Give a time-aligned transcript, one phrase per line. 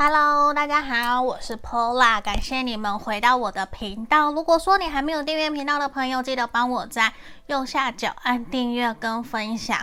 [0.00, 4.30] Hello，大家好，我是 Pola，感谢你们回到我的频道。
[4.30, 7.12] 如果说你还没有订阅频道的朋友，记得帮我在
[7.48, 9.76] 右下角按订阅跟分享。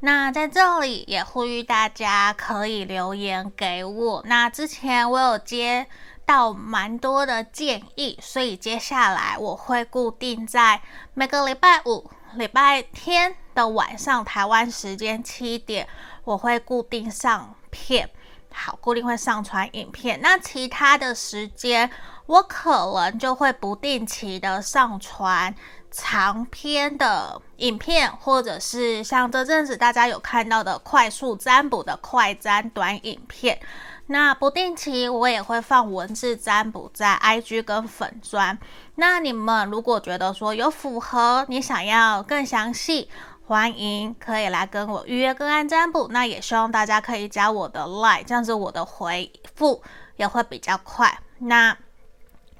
[0.00, 4.24] 那在这里也呼吁大家可以留言给我。
[4.26, 5.86] 那之前我有接
[6.26, 10.82] 到蛮多的建议，所以接下来我会固定在
[11.14, 15.86] 每个礼拜五、礼拜天的晚上，台湾时间七点，
[16.24, 18.10] 我会固定上片。
[18.52, 20.20] 好，固定会上传影片。
[20.20, 21.90] 那其他的时间，
[22.26, 25.54] 我可能就会不定期的上传
[25.90, 33.58] 长篇的影片，或者是像这阵子大家有看到的快速占卜的快占短影片。
[34.06, 38.58] 那不定期我也会放文字占卜在 IG 跟粉专。
[38.96, 43.08] 那你们如果觉得说有符合，你想要更详细。
[43.50, 49.82] 欢迎可以来跟我预约个案占卜，那也希望大家可以加我的 LINE，这样子我的回复
[50.14, 51.18] 也会比较快。
[51.38, 51.76] 那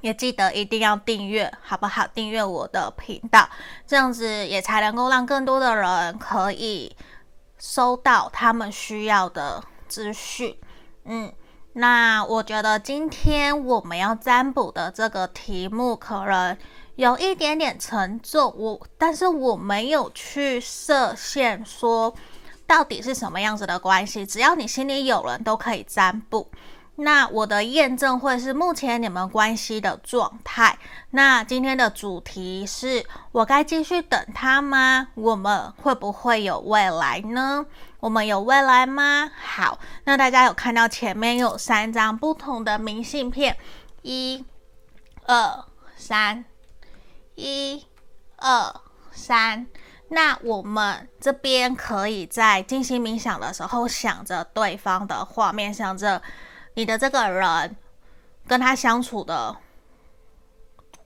[0.00, 2.04] 也记得一定要订阅，好不好？
[2.08, 3.48] 订阅我的频道，
[3.86, 6.96] 这样子也才能够让更多的人可以
[7.56, 10.58] 收到他们需要的资讯。
[11.04, 11.32] 嗯，
[11.74, 16.58] 那我觉得今天我们要占卜的这个题目可能。
[17.00, 22.14] 有一点点沉重，我但是我没有去设限，说
[22.66, 26.46] 到底是什么样子的关系，只要你心里有人都可以占卜。
[26.96, 30.78] 那我的验证会是目前你们关系的状态。
[31.12, 35.08] 那今天的主题是我该继续等他吗？
[35.14, 37.64] 我们会不会有未来呢？
[38.00, 39.30] 我们有未来吗？
[39.42, 43.56] 好，那大家有看到前面有三张不同的明信片，
[44.02, 44.44] 一、
[45.24, 45.64] 二、
[45.96, 46.44] 三。
[47.40, 47.86] 一、
[48.36, 48.74] 二、
[49.10, 49.66] 三，
[50.08, 56.20] 那我们这边可以在静心冥想的时候，想着对方的画面，想着
[56.74, 57.76] 你的这个人
[58.46, 59.56] 跟他相处的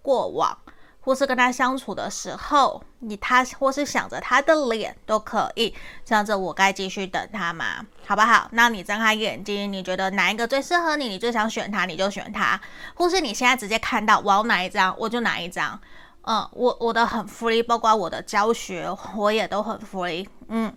[0.02, 0.58] 过往，
[1.00, 5.74] 或是跟他相处的时候，你他或是想着他的脸都可以，
[6.04, 7.86] 想着我该继续等他吗？
[8.06, 8.48] 好不好？
[8.52, 11.08] 那你睁开眼睛，你觉得哪一个最适合你？
[11.08, 12.60] 你最想选他，你就选他，
[12.94, 15.78] 或是你现在直接看到我要哪一张，我就哪一张。
[16.26, 20.26] 嗯，我我的很 free，包括我的教学，我也都很 free。
[20.48, 20.74] 嗯，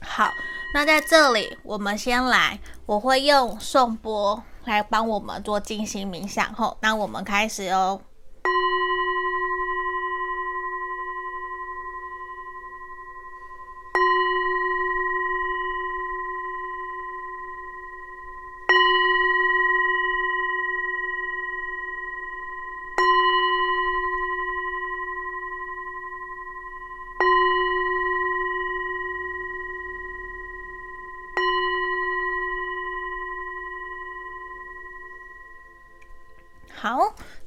[0.00, 0.28] 好，
[0.74, 8.00] 那在这里我们先来，我会用颂钵来帮我们做静心冥想后，那我们开始哦。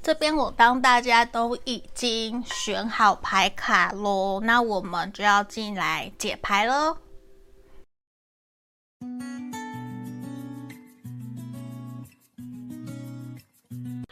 [0.06, 6.96] 这边我当大家都已经选好牌卡喽，那我们就要进来解牌喽。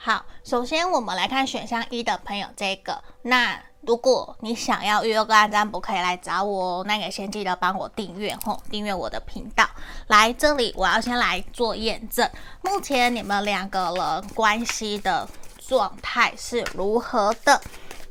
[0.01, 3.61] 好，首先我们来看选项一的朋友，这个那。
[3.85, 6.83] 如果你想要预约个案占卜，可以来找我哦。
[6.87, 9.69] 那也先记得帮我订阅吼，订阅我的频道。
[10.07, 12.25] 来这里，我要先来做验证，
[12.61, 15.27] 目前你们两个人关系的
[15.67, 17.61] 状态是如何的？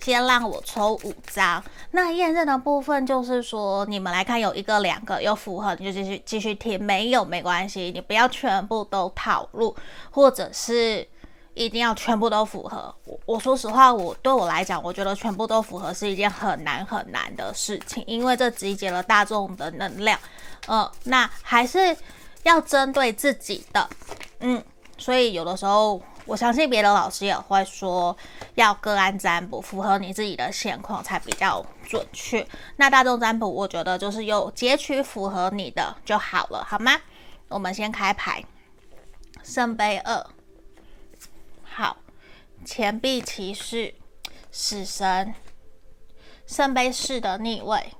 [0.00, 1.62] 先让我抽五张。
[1.92, 9.76] 那验证的部分就是说，你们来看有一个、两个有符合，你就继续继续听；没有没关系，你不要全部都套路，
[10.10, 11.06] 或者是。
[11.54, 12.94] 一定要全部都符合。
[13.04, 20.18] 我我说实话，我对我来讲，我觉得全部都符合是一件很难很难的事情，因为这集结了大众的能量，
[20.66, 21.94] 呃，那还是
[22.44, 23.86] 要针对自己的，
[24.40, 24.64] 嗯，
[24.96, 28.16] 所以有的时候，我相信别的老师也会说，
[28.54, 32.46] 要个案占卜符合你自己的现况才比较准确。
[32.76, 37.00] 那大众占卜，我觉得就是有截取符合你的就好了，好吗？
[37.48, 38.44] 我们先开牌，
[39.42, 40.26] 圣杯二。
[41.64, 41.96] 好，
[42.64, 43.94] 钱币骑士、
[44.50, 45.34] 死神、
[46.46, 47.94] 圣杯四的逆位、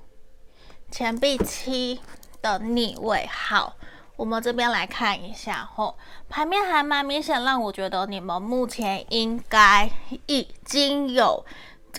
[0.89, 1.99] 钱币七
[2.41, 3.27] 的逆位。
[3.27, 3.75] 好，
[4.15, 5.95] 我们这边来看一下吼，
[6.29, 9.89] 牌面还蛮明显，让我觉得你们目前应该
[10.27, 11.43] 已经有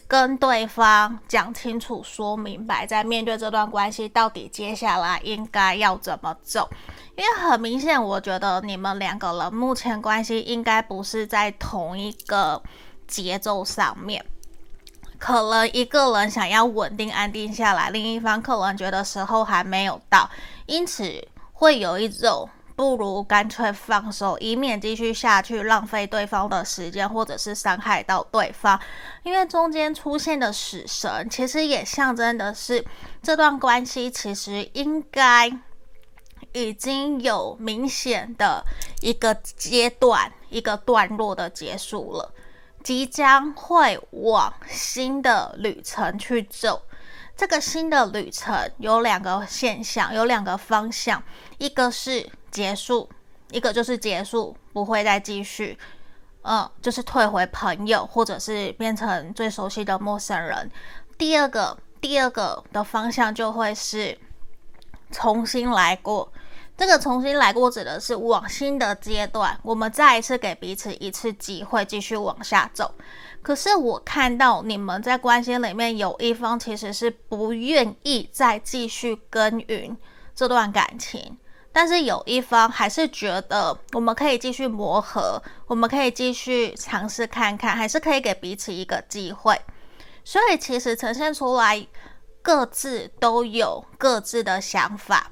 [0.06, 6.69] 跟对方讲清楚、说明白，在面对这段关系，到底接下来应该要怎么走。
[7.16, 12.62] 因为很明显，我觉得你们两个人目前关系应该不是在同一个
[13.06, 14.25] 节奏上面，
[15.19, 20.28] 可能一个人想要稳定安定下来，另一方可能觉得时候还没有到，
[20.67, 28.78] 因此会有一种不如干脆放手，以免继续下去浪费对方的时间，或者是伤害到对方。
[29.22, 32.84] 因为中间出现的死神，其实也象征的是
[33.22, 35.50] 这段关系其实应该
[36.52, 38.64] 已经有明显的
[39.00, 42.34] 一个阶段、一个段落的结束了，
[42.82, 46.82] 即将会往新的旅程去走。
[47.36, 51.22] 这个新的旅程有两个现象，有两个方向，
[51.58, 53.08] 一个是结束，
[53.50, 55.76] 一个就是结束，不会再继续，
[56.42, 60.70] 嗯，就是退回朋友，或者是变成最熟悉的陌生人。
[61.19, 64.16] 第二个，第二个的方向就会是
[65.10, 66.32] 重新来过。
[66.76, 72.92] 这个重新来过指的是往新的阶段，我们再一次给彼此一次机会，继续往下走。
[73.44, 79.94] 可是我看到你们在关系里面有一方其实是不愿意再继续耕耘
[80.35, 81.37] 这段感情，
[81.70, 89.61] 但是有一方还是觉得我们可以继续磨合，我们可以继续尝试看看，还是可以给彼此一个机会。
[90.25, 91.87] 所以其实呈现出来
[92.41, 95.31] 各自都有各自的想法，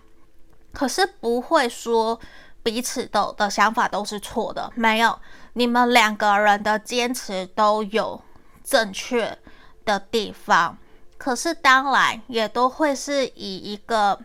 [0.74, 2.20] 可是不会说
[2.62, 5.18] 彼此的的想法都是错的，没有。
[5.54, 8.20] 你们两个人的坚持都有
[8.64, 9.36] 正确
[9.84, 10.78] 的地方，
[11.18, 14.18] 可是当然也都会是以一个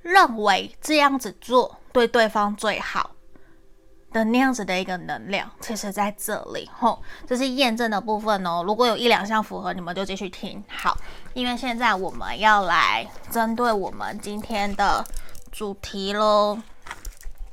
[0.00, 3.10] 认为这样子做对对方最好
[4.10, 5.48] 的那样子的一个能量。
[5.60, 8.64] 其实在这里，吼，这是验证的部分哦。
[8.66, 10.64] 如果有一两项符合，你们就继续听。
[10.68, 10.96] 好，
[11.34, 15.04] 因为现在我们要来针对我们今天的
[15.52, 16.58] 主题喽。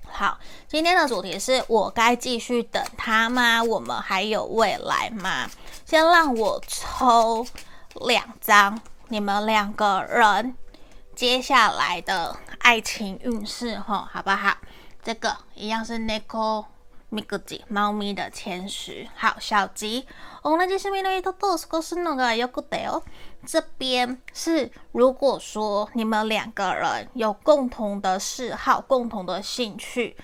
[0.10, 3.62] 好，今天的主题是我该继续等他吗？
[3.62, 5.50] 我们还有未来吗？
[5.86, 7.46] 先让我抽
[8.06, 10.56] 两张，你们两个人
[11.14, 14.58] 接下来的爱情运势，吼，好不好？
[15.04, 16.66] 这个一样是 Nico
[17.12, 19.08] Mikuji 猫咪的签诗。
[19.16, 20.08] 好，小吉。
[23.46, 30.16] 这边是，如果说你们两个人有共同的嗜好、共同的兴趣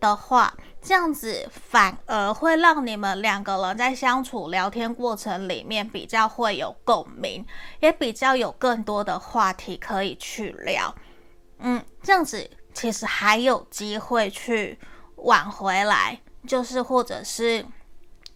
[0.00, 7.46] 的话，这样子反而会让你们两个人在相处聊天过程里面比较会有共鸣，
[7.80, 10.94] 也比较有更多的话题可以去聊。
[11.58, 14.78] 嗯，这样子其实还有机会去
[15.16, 17.64] 挽回来，就是或者是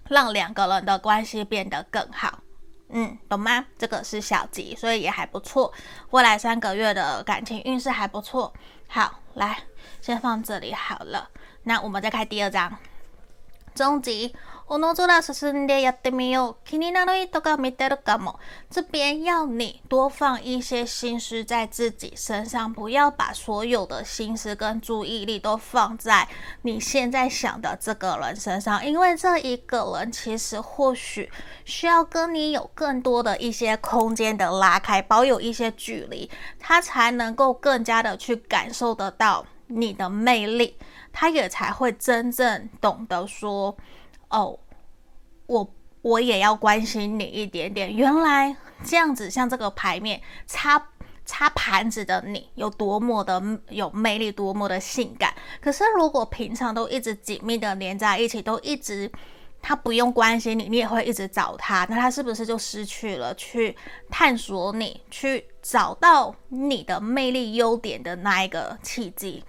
[0.08, 2.38] 让两个人的关系变得更好。
[2.90, 3.67] 嗯，懂吗？
[3.76, 5.73] 这个是小吉，所以也还不错。
[6.11, 8.52] 未来三个月的感情运势还不错。
[8.88, 9.64] 好，来，
[10.00, 11.29] 先放这里好了。
[11.64, 12.79] 那我们再开第二张，
[13.75, 14.35] 终极。
[18.70, 21.19] 这边要你多放一些心。
[21.19, 24.37] 思在自己身上，不要把所有的心。
[24.37, 26.29] 思跟注意力都放在
[26.62, 31.31] 你现在想的这个人身上，因为这一个人其实或许
[31.65, 40.76] 需要跟你有更多的一些空间的拉开，保有一些距离，他才能够更加的去感受得到你的魅力，
[41.12, 43.76] 他也才会真正懂得说。
[44.30, 44.58] 哦，
[45.46, 47.94] 我我也要关心你一点点。
[47.94, 50.90] 原来这样子，像这个牌面擦
[51.25, 55.34] 擦盘子的你，有多么的有魅力，多么的性感。
[55.60, 59.10] 可是如果平常都一直紧密的连在一起，都一直
[59.60, 63.76] 他不用关心你，你也会一直找他，那他是不是就失去了去
[64.08, 69.44] 探索你，去找到你的魅力优点的那一个契机？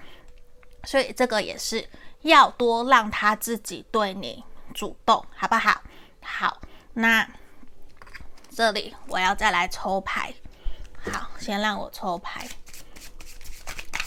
[0.84, 1.86] 所以这个也是
[2.22, 4.44] 要多让他自己对你。
[4.74, 5.82] 主动好不好？
[6.22, 6.62] 好，
[6.94, 7.28] 那
[8.50, 10.34] 这里我要再来抽牌。
[11.02, 12.48] 好，先让我抽牌。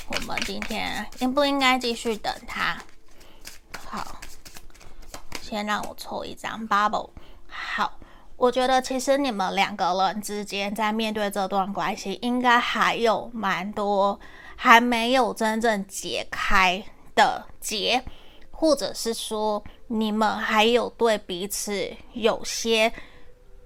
[0.09, 2.77] 我们今天应不应该继续等他？
[3.89, 4.21] 好，
[5.41, 7.11] 先让我抽一张 bubble。
[7.49, 7.99] 好，
[8.37, 14.21] 我觉得其实你们两个人之间在面对这段关系，应该还有蛮多
[14.57, 18.05] 还没有真正解开的结，
[18.63, 19.61] 或者是说。
[19.95, 22.91] 你们还有对彼此有些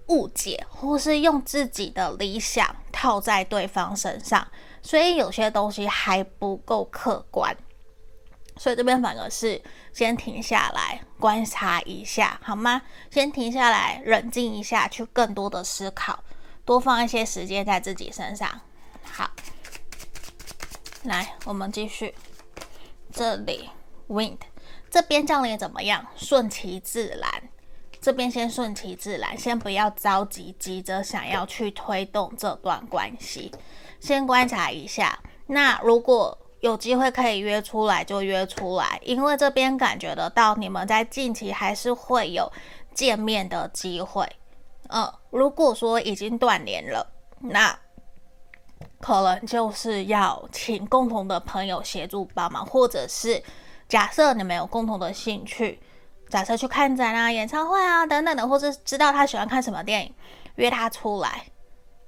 [0.08, 4.44] 误解，或是用自己的理想套在对方身上，
[4.82, 7.56] 所以有些东西还不够客观。
[8.56, 9.62] 所以这边反而是
[9.92, 12.82] 先停下来观察一下，好吗？
[13.08, 16.24] 先停下来冷静一下，去更多的思考，
[16.64, 18.50] 多放一些时间在自己身上。
[19.04, 19.30] 好，
[21.04, 22.12] 来，我们继续。
[23.12, 23.70] 这里
[24.08, 24.38] ，Wind。
[24.96, 26.06] 这边降临怎么样？
[26.16, 27.30] 顺其自然。
[28.00, 33.52] 这边先顺其自然，先不要着急，急着想要去推动这段关系，
[34.00, 35.18] 先观察一下。
[35.48, 42.50] 那如果有机会可以约出来就约出来，因为这边感觉得到你们在近期还是会有
[42.94, 44.26] 见面的机会。
[44.88, 47.06] 嗯，如果说已经断联了，
[47.40, 47.78] 那
[48.98, 53.42] 可能就是要请共同的朋友协助帮忙，或者是
[53.88, 55.80] 假设你们有共同的兴趣，
[56.28, 60.14] 假设去看展啊、演唱会啊等等的，或者知道他喜欢看什么电影，
[60.56, 61.46] 约他出来，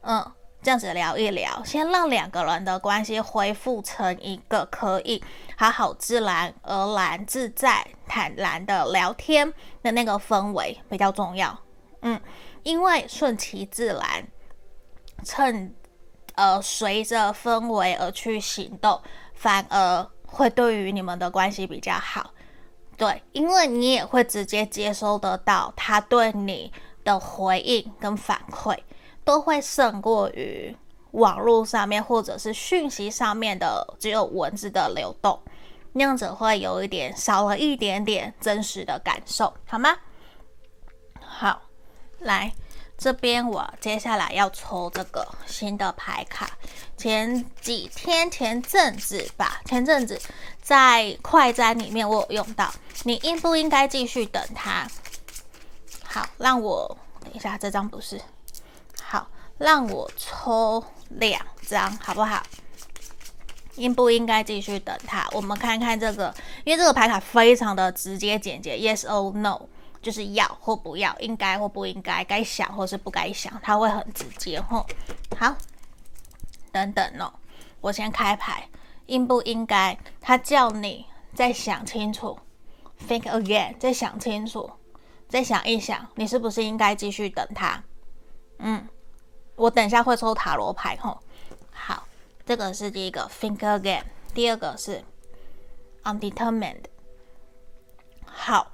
[0.03, 0.33] 嗯。
[0.61, 5.23] 这样子聊一聊，先让两个人的关系恢复成一个可以
[5.57, 9.55] 好好、自然而然、自在、坦然的聊天
[9.85, 11.57] 的那个氛围比较重要。
[12.03, 12.21] 嗯，
[12.65, 14.27] 因为顺其自然，
[15.25, 15.73] 趁
[16.35, 19.01] 呃随着氛围而去行动，
[19.35, 22.31] 反而会对于你们的关系比较好。
[22.97, 26.73] 对，因为你也会直接接收得到他对你
[27.05, 28.79] 的回应跟反馈。
[29.25, 30.75] 都会胜过于
[31.11, 35.39] 网络上面或者是讯息上面的只有文字的流动，
[35.93, 39.95] 那样子会有一点少了一点点真实的感受，好吗？
[41.21, 41.61] 好，
[42.21, 42.51] 来
[42.99, 46.51] 这边我接下来要抽这个新的牌卡。
[46.97, 50.21] 前几天前阵子吧，前阵子
[50.61, 52.75] 在快筛里面我有用到，
[53.05, 54.89] 你应不应该继续等他？
[56.03, 58.21] 好，让我等一下，这张不是。
[59.01, 59.29] 好，
[59.59, 62.43] 让我抽两张，好不好？
[63.77, 65.25] 应不应该继续等他？
[65.31, 69.69] 我们看看这个，因为这个牌卡非常的直接简洁，Yes or No，
[70.01, 74.87] 就是要或不要，应该或不应该，该想或是不该想，他会很直接吼。
[75.37, 75.57] 好，
[76.73, 77.33] 等等哦，
[77.81, 78.69] 我先开牌，
[79.07, 79.99] 应不应该？
[80.21, 82.39] 他叫你再想清楚
[83.09, 84.71] ，Think again，再想清楚，
[85.29, 87.83] 再想一想，你是不是应该继续等他？
[88.59, 88.89] 嗯。
[89.57, 91.19] 我等一下会抽塔罗牌吼，
[91.73, 92.07] 好，
[92.47, 95.03] 这个是第一个 think again，第二个是
[96.05, 96.85] undetermined。
[98.25, 98.71] 好，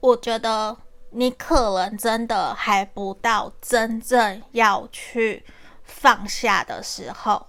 [0.00, 0.76] 我觉得
[1.10, 5.44] 你可能真的还不到真正要去
[5.84, 7.46] 放下的时候，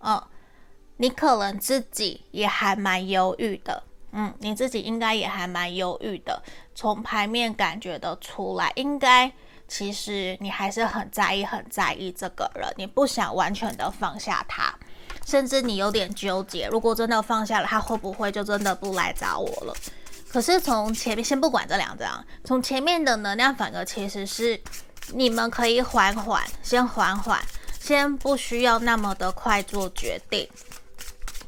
[0.00, 0.22] 嗯，
[0.96, 6.42] 你可能自己也还蛮犹豫的，嗯，你自己应该也还蛮犹豫的，
[6.74, 9.32] 从牌面感觉得出来，应该。
[9.68, 14.72] 其实你还是很在意、很在意这个人，你不想完全的放下他，
[15.26, 16.68] 甚至你有点纠结。
[16.68, 19.74] 如果真的放下了，他会不会就真的不来找我了？
[20.36, 24.60] 可是从前面先不管这两张，从前面的能量反而其实是
[25.14, 27.42] 你们可以缓缓，先缓缓，
[27.80, 30.46] 先不需要那么的快做决定。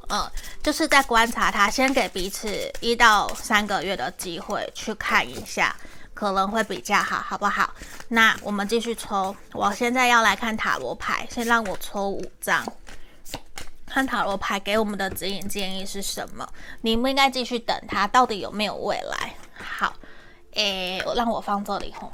[0.09, 0.27] 嗯，
[0.63, 2.49] 就是在观察他，先给彼此
[2.81, 5.77] 一到三个月的机会去看一下。
[6.15, 7.73] 可能会比较好，好不好？
[8.09, 9.37] 那我们继续抽。
[9.53, 12.67] 我现在要来看塔罗牌，先让我抽五张，
[13.89, 16.47] 看塔罗牌给我们的指引建议是什么？
[16.83, 19.35] 你们应该继续等他，到底有没有未来？
[19.57, 19.95] 好，
[20.53, 22.13] 诶，我让我放这里吼。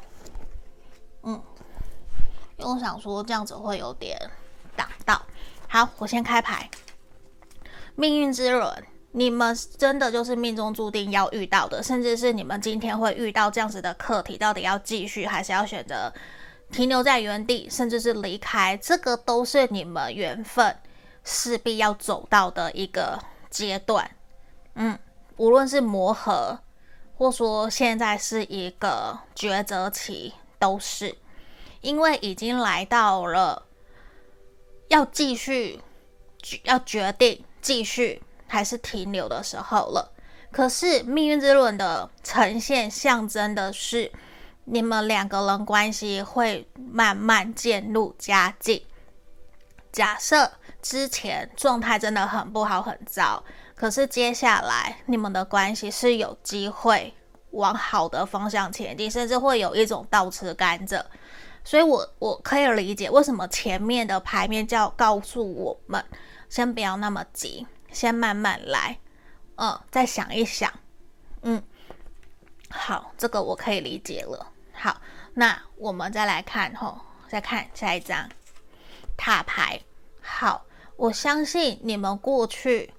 [1.25, 1.43] 嗯，
[2.57, 4.19] 因为我想说这样子会有点
[4.77, 5.21] 挡到。
[5.69, 6.71] 好，我先开牌，
[7.95, 8.85] 命运之轮。
[9.17, 16.13] 你们真的就是命中注定要遇到的，甚至是你们今天会遇到这样子的课题，到底要继续还是要选择
[16.73, 20.77] 停留在原地，甚至是离开，这个都是你们缘分
[21.25, 23.19] 势必要走到的一个
[23.51, 24.09] 阶段。
[24.75, 24.99] 嗯，
[25.37, 26.61] 无论是磨合，
[27.17, 31.17] 或说现在是一个抉择期，都是
[31.81, 33.67] 因为已经来到了
[34.89, 35.81] 要继续，
[36.63, 38.23] 要决定继续。
[38.47, 40.13] 还是停留的时候了。
[40.53, 44.13] 可是命运之轮的呈现，象征的是
[44.67, 48.81] 你们两个人关系会慢慢渐入佳境。
[49.91, 50.53] 假设
[50.85, 53.43] 之前状态真的很不好、很糟，
[53.75, 57.15] 可是接下来你们的关系是有机会
[57.53, 61.03] 往好的方向前进，甚至会有一种倒吃甘蔗。
[61.65, 66.05] 所以我我可以理解为什么前面的牌面叫告诉我们，
[66.51, 67.67] 先不要那么急。
[67.91, 68.99] 先慢慢来，
[69.55, 70.71] 嗯，再想一想，
[71.43, 71.63] 嗯，
[72.69, 74.53] 好，这个我可以理解了。
[74.75, 75.01] 好，
[75.33, 78.29] 那我们再来看吼，再看下一张
[79.17, 79.81] 塔牌。
[80.21, 80.65] 好，
[80.97, 82.93] 我相信你们过去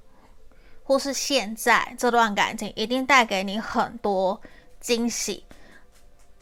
[0.83, 4.39] 或是现在这段感情一定带给你很多
[4.79, 5.43] 惊喜，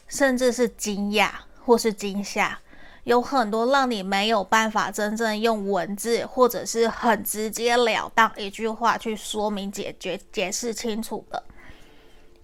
[0.07, 1.29] 甚至是惊讶
[1.63, 2.60] 或是惊吓。
[3.03, 11.43] 有很多让你没有办法真正用文字或者是很直截了当一句话去说明、解决、解释清楚的，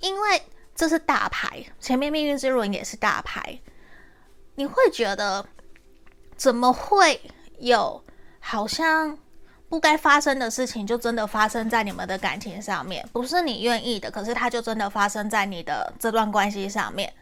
[0.01, 0.41] 因为
[0.75, 3.57] 这是大牌，前面命运之轮也是大牌，
[4.55, 5.45] 你会觉得
[6.35, 7.21] 怎么会
[7.59, 8.03] 有
[8.39, 9.17] 好像
[9.67, 17.13] 不该发生的事情就真的发生在你们的感情上面，不是你愿意的，可是它就真的发生在你的这段关系上面，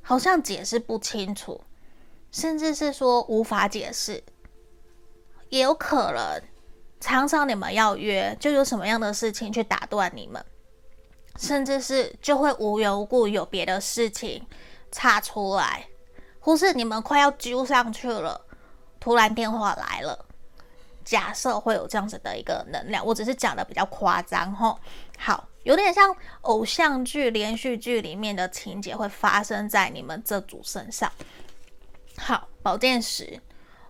[0.00, 1.60] 好像解释不清楚，
[2.30, 4.22] 甚至是说无法解释，
[5.48, 6.40] 也有可能
[7.00, 10.44] 常常你们要约，就有什么样的事情去打断你们，
[11.36, 14.46] 甚至是就会无缘无故有别的事情
[14.92, 15.88] 插出来，
[16.38, 18.40] 或是你们快要揪上去了，
[19.00, 20.26] 突然电话来了。
[21.04, 24.78] 假设会有这样子的一个能量，我只是讲的比较夸张吼。
[25.18, 31.10] 好，有点像偶像剧、连续剧里面的情节会发生在你们这组身上。
[32.16, 33.40] 好，宝剑十，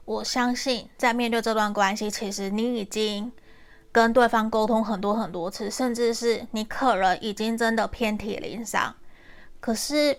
[0.05, 3.33] 我相信在面对这段关系，其实你已经
[3.91, 8.95] 跟对方沟通很多很多次，甚至是你可能已经真的遍体鳞伤。
[9.61, 10.19] 可是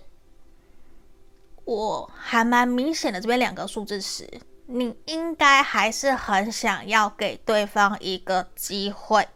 [1.65, 4.27] 我还蛮明显的，这边两个数字十。
[4.65, 9.27] 你应该还是很想要给对方一个机会，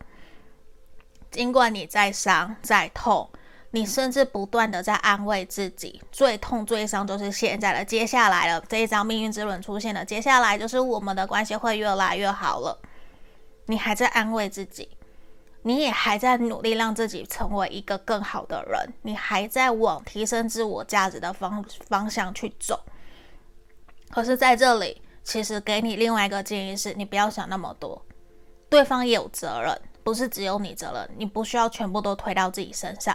[1.29, 3.29] 尽管你再伤再痛，
[3.72, 12.79] 你甚至不断的在安慰自己，最痛最伤就是现在了，接下来了，这一张命运之轮出现了，接下来就是我们的关系会越来越好了。
[13.65, 14.89] 你还在安慰自己，
[15.63, 22.81] 你也还在努力让自己成为一个更好的人，你还在往提升自我价值的方方向去走。
[24.10, 25.01] 可是在这里。
[25.27, 28.01] 其实给你另外一个建议是，你不要想那么多，
[28.69, 33.13] 对方也有责任，不是只有你责任，你不需要全部都推到自己身上，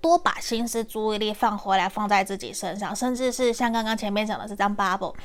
[0.00, 5.16] 多把心思、注意力放回来，放在自己身上，甚至是像刚刚前面讲的这张 bubble，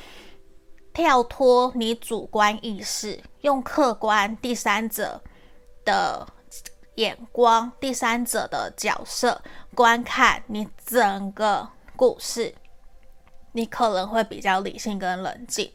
[0.92, 5.22] 跳脱你主观意识，用客观第三者
[5.84, 6.26] 的
[6.96, 9.40] 眼光、第三者的角色
[9.72, 12.52] 观看你整个故事，
[13.52, 15.70] 你可能会比较理性跟冷静。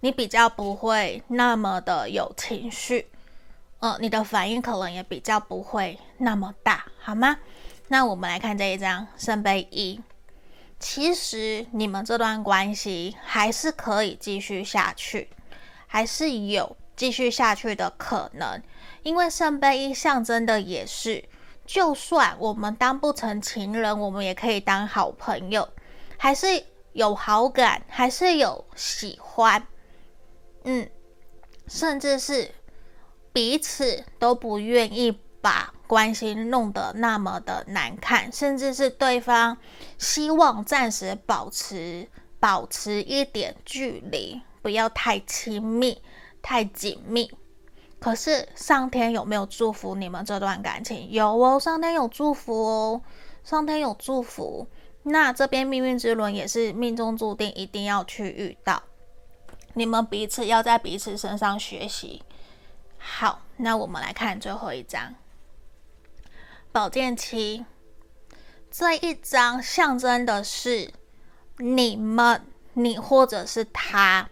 [0.00, 3.06] 你比较不会那么的有情绪，
[3.80, 7.38] 呃，你的反应可能也比较不会那么大，好吗？
[7.88, 10.00] 那我们来看这一张圣杯一，
[10.78, 15.28] 其实你们这段关系还是可以继续下去，
[15.86, 18.62] 还是有继续下去的可能，
[19.02, 21.22] 因为圣杯一象征的也是，
[21.66, 25.68] 就算我们当不成情人，我们也可以当好朋友，
[26.16, 29.66] 还是有好感，还是有喜欢。
[30.64, 30.88] 嗯，
[31.66, 32.50] 甚至是
[33.32, 39.56] 彼此都不愿意把关系弄得那么的难看，甚至是对方
[39.98, 46.02] 希望暂时保持保持一点距离，不要太亲密、
[46.42, 47.30] 太紧密。
[47.98, 51.10] 可是上天有没有祝福你们这段感情？
[51.10, 53.02] 有哦，上天有祝福哦，
[53.44, 54.66] 上天有祝福。
[55.02, 58.82] 那这边命运之轮也是命中注定一定要去遇到。
[59.74, 62.22] 你们彼此要在彼此身上学习。
[62.98, 65.14] 好，那我们来看最后一张
[66.72, 67.64] 宝剑七。
[68.70, 70.92] 这一张象征的是
[71.58, 74.28] 你们，你或者是他，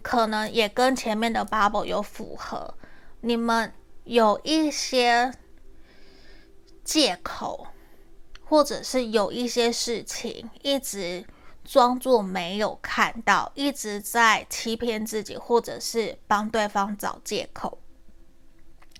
[0.00, 2.74] 可能也跟前面的 bubble 有符合。
[3.20, 3.72] 你们
[4.04, 5.34] 有一些
[6.84, 7.66] 借口，
[8.44, 11.26] 或者是有一些事情一直。
[11.64, 17.78] 装作没有看到，一直在欺骗自己，或者是帮对方找借口。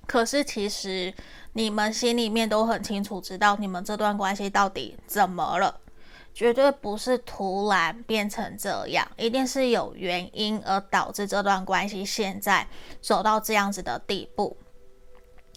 [0.07, 1.13] 可是其实
[1.53, 5.81] 你们心里面都很清楚，知道你们这段关系到底怎么了，
[6.33, 12.67] 绝对不是突然变成这样，一定是有原因而导致这段关系现在
[13.01, 14.57] 走到这样子的地步。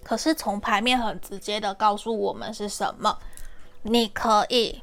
[0.03, 3.17] 可是从牌面很直接的告诉我们是什么？
[3.83, 4.81] 你可以。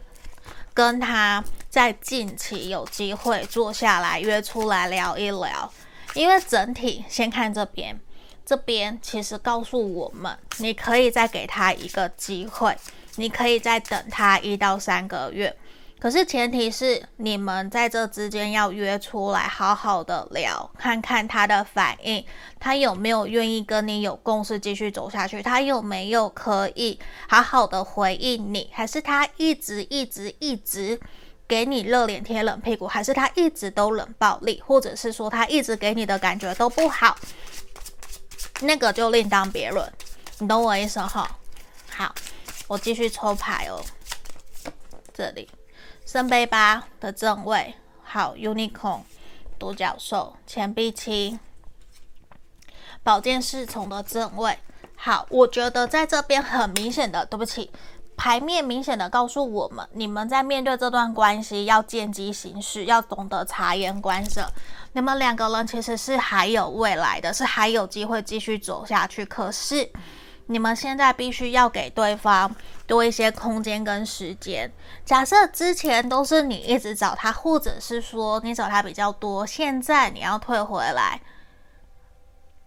[0.75, 5.73] 跟他在近期有机会坐下来约出来聊一聊，
[6.13, 7.99] 因为整体先看这边，
[8.45, 12.77] 这边其实告诉我们，你可以再给他一个机会，
[13.17, 15.57] 你可以再等他一到三个月。
[15.99, 22.23] 可是前提是你们在这之间要约出来，好好的聊，看看他的反应，
[22.61, 31.01] 他有没有愿意跟你有共识继续走下去，他有没有可以好好的回应你，还是他一直一直一直
[31.53, 37.15] 给你热脸贴冷屁股，还是他一直都冷暴力，或者是说他一直给你的感觉都不好，
[38.63, 39.93] 那个就另当别论，
[40.39, 41.31] 你懂我意思哈？
[41.91, 42.15] 好，
[42.67, 43.85] 我继续抽牌哦，
[45.13, 45.47] 这里。
[46.07, 49.03] 圣杯八的正位，好，Unicorn，
[49.59, 51.39] 独角兽，钱币七，
[53.03, 54.59] 宝剑侍从的正位，
[54.97, 57.71] 好，我觉得在这边很明显的，对不起，
[58.23, 64.47] 牌面明显的告诉我们，你们在面对这段关系要见机行事，要懂得察言观色。
[64.93, 69.25] 你们两个人其实是还有未来的，是还有机会继续走下去。
[69.25, 69.91] 可是
[70.47, 72.55] 你们现在必须要给对方
[72.87, 74.71] 多一些空间跟时间。
[75.05, 81.21] 假设之前都是你一直找他，或者是说你找他比较多，现在你要退回来。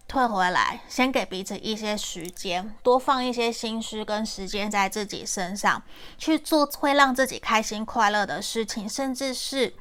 [0.08, 5.82] 退回来，先给彼此一些时间，多放一些心思跟时间在自己身上，
[6.16, 9.74] 去做会让自己开心快乐的事情，甚至是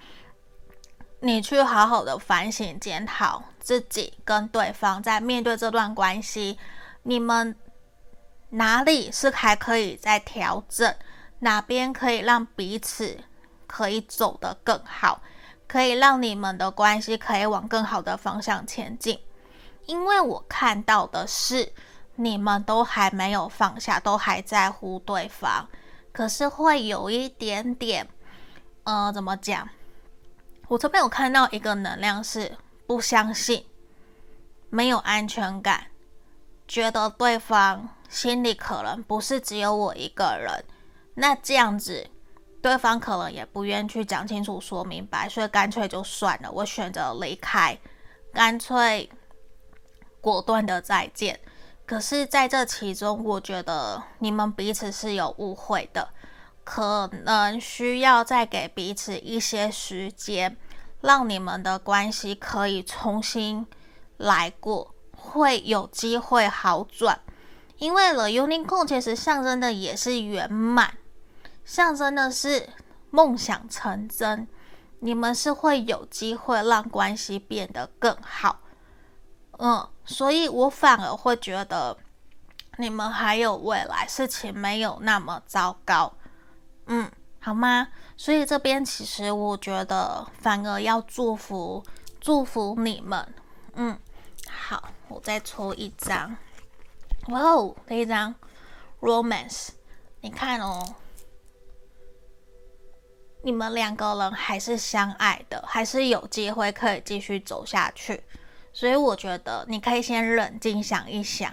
[1.19, 6.57] 你去好好的反省检讨自己跟对方在面对这段关系，
[7.03, 7.55] 你们
[8.49, 10.93] 哪里是还可以再调整，
[11.39, 13.19] 哪边可以让彼此
[13.67, 15.21] 可以走得更好，
[15.67, 19.19] 可以让你们的关系可以往更好的方向前进。
[19.85, 21.71] 因为我看到的是，
[22.15, 25.65] 你们都还没有放下，都还在乎对方，
[26.11, 28.07] 可是会有一点点，
[28.83, 29.67] 呃，怎么讲？
[30.67, 33.65] 我这边有看到一个能量是不相信，
[34.69, 35.87] 没有安全感，
[36.67, 40.65] 觉得对方心里可能不是只有我一个人，
[41.13, 42.09] 那这样子，
[42.61, 47.77] 对方可能也不愿去讲清楚、说明白，所以干脆就算了，我选择离开，
[48.33, 49.07] 干脆。
[50.25, 51.39] 果断的再见，
[51.85, 56.09] 可是在这其中，我觉得你们彼此是有误会的，
[56.63, 60.57] 可能需要再给彼此一些时间，
[61.01, 63.67] 让你们的关系可以重新
[64.17, 67.19] 来过，会有机会好转。
[67.77, 70.97] 因为了 Unicorn 其实象征的也是圆满，
[71.63, 72.67] 象征的是
[73.11, 74.47] 梦想成真，
[75.01, 78.61] 你们是会有机会让关系变得更好。
[79.57, 81.97] 嗯，所以我反而会觉得
[82.77, 86.11] 你们还有未来，事情没有那么糟糕，
[86.87, 87.87] 嗯，好吗？
[88.17, 91.83] 所以这边其实我觉得反而要祝福
[92.19, 93.33] 祝福你们，
[93.73, 93.97] 嗯，
[94.49, 96.35] 好，我再抽一张，
[97.27, 98.35] 哇哦，这一张
[98.99, 99.69] Romance，
[100.21, 100.95] 你看哦，
[103.43, 108.23] 你们两个人还是相爱的，还是有机会可以继续走下去。
[108.75, 111.49] 所以我觉得你可以先冷静想一想，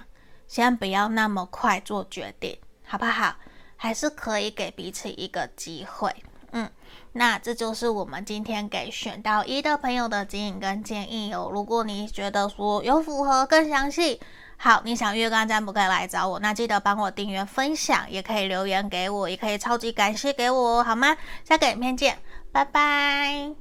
[0.49, 3.37] 先不要那么快做决定，好不好？
[3.77, 6.13] 还是可以给彼此一个机会。
[6.51, 6.69] 嗯，
[7.13, 11.49] 那这就是我们今天给选到一的朋友的指引跟建议哦。
[11.53, 14.21] 如果你觉得说有符合更详细，
[14.57, 21.17] 好，你想月光占卜可以来找我，那记得帮我订阅、分享，也可以留言给我，也可以超级感谢给我，好吗？
[21.45, 22.19] 下个影片见，
[22.51, 23.55] 拜拜。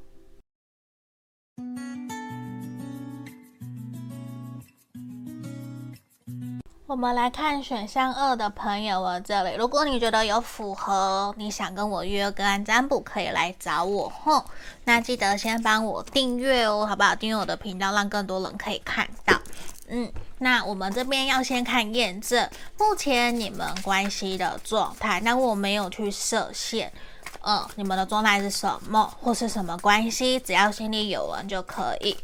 [6.92, 14.44] 我们来看选项二的朋友哦，这里如果你觉得有符合，你想跟我约个案占卜，可以来找我吼。
[14.84, 17.16] 那记得先帮我订阅哦，好不好？
[17.16, 19.40] 订阅我的频道，让更多人可以看到。
[19.88, 25.22] 嗯，那我们这边要先看验证，目前你们关系的状态。
[25.22, 26.92] 那我没有去设限，
[27.40, 30.38] 嗯，你们的状态是什么，或是什么关系？
[30.42, 32.18] 只要心里有人就可以。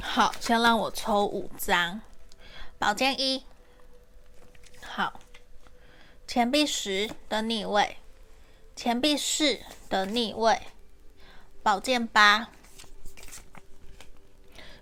[0.00, 2.00] 好，先让我抽五张。
[2.78, 3.42] 宝剑一，
[4.80, 5.18] 好，
[6.28, 7.96] 钱币十的逆位，
[8.76, 10.62] 钱币四的逆位，
[11.60, 12.50] 宝剑八，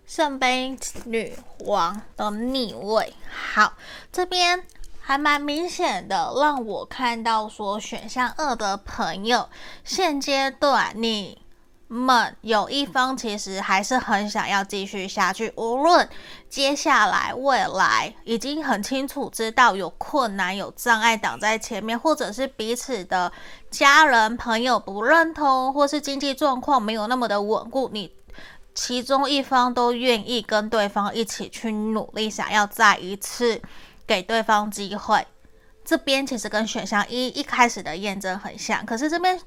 [0.07, 3.15] 圣杯女王的逆位。
[3.55, 3.79] 好，
[4.13, 4.67] 这边
[5.01, 9.49] 还蛮明显的，让我看到说选项二的朋友，
[9.85, 11.46] 现阶段你。
[11.89, 16.09] 们有一方其实还是很想要继续下去，无论
[16.49, 23.31] 接下来未来已经很清楚知道有困难、有障碍挡在前面，或者是彼此的
[23.71, 28.13] 家人朋友不认同，或是经济状况没有那么的稳固，你
[28.75, 33.63] 其中一方都愿意跟对方一起去努力，想要再一次
[34.07, 35.25] 给对方机会。
[35.85, 39.41] 这边其实跟选项一一开始的验证很像，可是这边。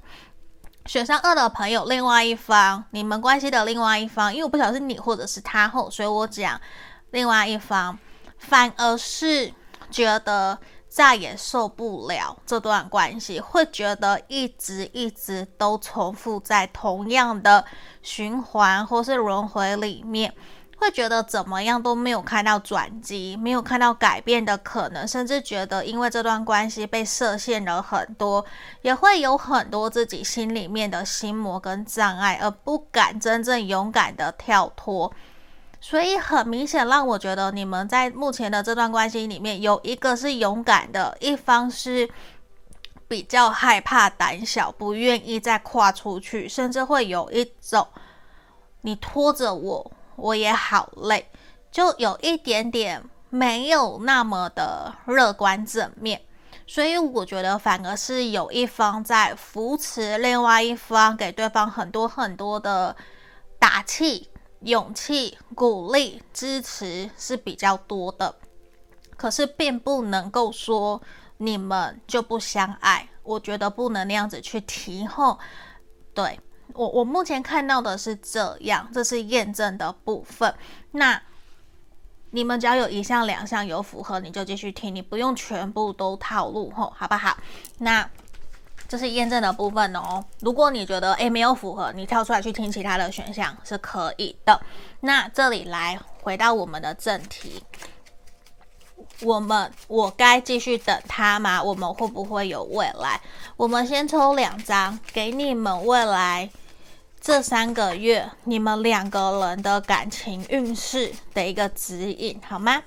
[0.89, 6.59] 选项二的朋友，另外一方，你们关系的另外一方，因为我不晓得是你或者是他后，所以我讲
[7.11, 7.95] 另外一方，
[8.39, 9.53] 反而是
[9.91, 17.63] 觉得再也受不了这段关系，会觉得一直一直都重复在同样的
[18.01, 20.33] 循环或是轮回里面。
[20.79, 28.43] 会觉得怎么样都没有看到转机，没有看到改变的可能，甚至觉得因为这段关系被设限了很多，
[28.81, 35.13] 也会有很多自己心里面的心魔跟障碍，而不敢真正勇敢的跳脱。
[35.81, 42.09] 所以很明显让我觉得你们在目前的这段关系里面，有一个是勇敢的，一方是
[43.07, 47.87] 比较害怕、胆小，不愿意再跨出去，甚至会有一种
[48.81, 51.29] 你拖着我，我也好累，
[51.71, 56.21] 就有一点点没有那么的乐观正面。
[56.67, 62.95] 所以我觉得反而是有一方在扶持另外一方，给对方很多很多的
[63.57, 64.29] 打气、
[64.61, 68.35] 勇气、鼓励、支持是比较多的。
[69.17, 71.01] 可是并不能够说
[71.37, 75.39] 你们就不相爱，我觉得不能那样子去提后。
[76.13, 76.39] 对，
[76.73, 80.53] 我，我目前看到的是这样，这是验证的部分。
[80.91, 81.21] 那。
[82.31, 87.35] 你们只要有一项、两项有符合，你就继续听，你不用全部都套路吼，好不好？
[87.79, 88.07] 那
[88.87, 90.23] 这是验证的部分哦。
[90.41, 94.61] 如果你觉得诶没有符合，你跳出来去听其他的选项是可以的。
[94.99, 97.63] 那这里来回到我们的正题，
[99.21, 101.61] 我们我该继续等他吗？
[101.61, 103.21] 我们会不会有未来？
[103.57, 106.49] 我们先抽两张，给你们未来。
[107.21, 112.83] 这三个月，你们两个人的感情运势的一个指引，好吗？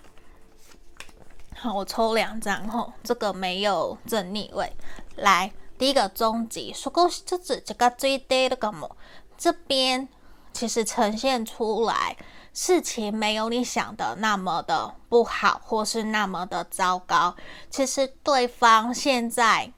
[1.55, 4.73] 好，我抽两张吼，这个没有正逆位。
[5.17, 8.97] 来，第一个终极，说够这只这个最低的个么？
[9.37, 10.09] 这边
[10.53, 12.17] 其实呈现出来，
[12.53, 17.35] 事情没有你想的那么的不好，或是那么的糟糕。
[17.71, 19.73] 其实对方现在。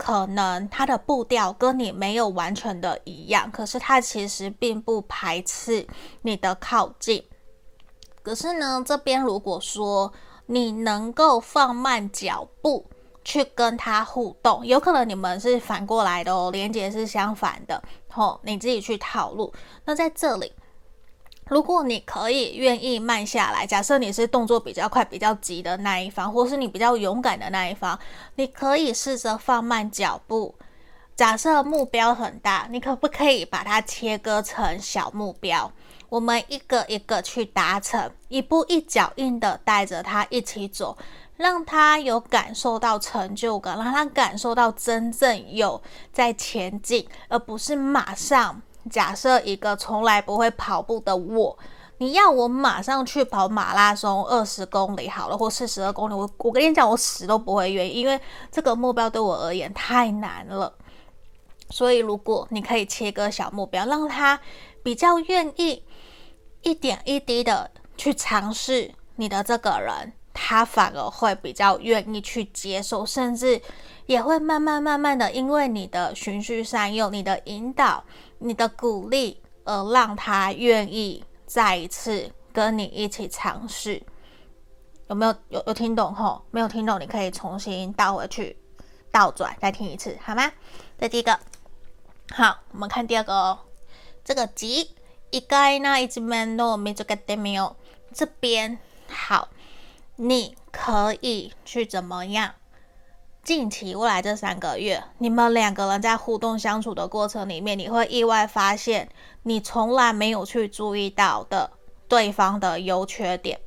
[0.00, 5.84] 可能他的步调跟你没有完全的一样，可是他其实并不排斥
[6.22, 7.24] 你的靠近。
[8.22, 10.12] 可是呢，这边如果说
[10.46, 12.86] 你能够放慢脚步
[13.24, 17.82] 去跟他互动，有可能你们是反过来的哦，连接是相反的。
[18.08, 19.52] 吼，你自己去套路。
[19.84, 20.52] 那在这里。
[21.48, 27.98] 如果你可以愿意慢下来，假设你是动作比较快、比较急的那一方，或是你比较勇敢的那一方，
[28.34, 30.54] 你可以试着放慢脚步。
[31.16, 35.72] 假设目标很大，你可不可以把它切割成小目标？
[36.08, 40.96] 我们一个一个去达成，一步一脚印的带着他一起走，
[41.36, 45.82] 让他有感受到成就感，让他感受到真正有
[46.12, 48.62] 在前进，而不是马上。
[48.90, 51.58] 假设一个从来不会跑步的我，
[51.98, 60.72] 你要我马上去跑马拉松二十公里好了，或四十二公里，我我跟你讲，我死都不会愿意，因为这个目标对我而言太难了。
[61.70, 64.40] 所以，如果你可以切割小目标，让他
[64.82, 65.82] 比较愿意
[66.62, 73.60] 一点一滴的去尝试你的这个人，他反而会比较愿意去接受，甚至
[74.06, 78.02] 也会慢慢慢慢的，因为你的循序善诱，你的引导。
[78.38, 84.02] 你的鼓励，而让他愿意再一次跟你一起尝试，
[85.08, 86.42] 有没有有有听懂吼？
[86.50, 88.56] 没有听懂，你可以重新倒回去，
[89.10, 90.50] 倒转再听一次，好吗？
[90.98, 91.38] 这第一个，
[92.30, 93.58] 好，我们看第二个哦。
[94.24, 94.94] 这个吉
[95.30, 97.74] 一概那一直没弄没这个点没有，
[98.12, 99.48] 这边好，
[100.16, 102.54] 你可以去怎么样？
[103.48, 109.08] 近期未来这三个月，你们两个人在互动相处的过程里面，你会意外发现
[109.42, 111.70] 你从来没有去注意到的
[112.08, 113.58] 对方的优缺点，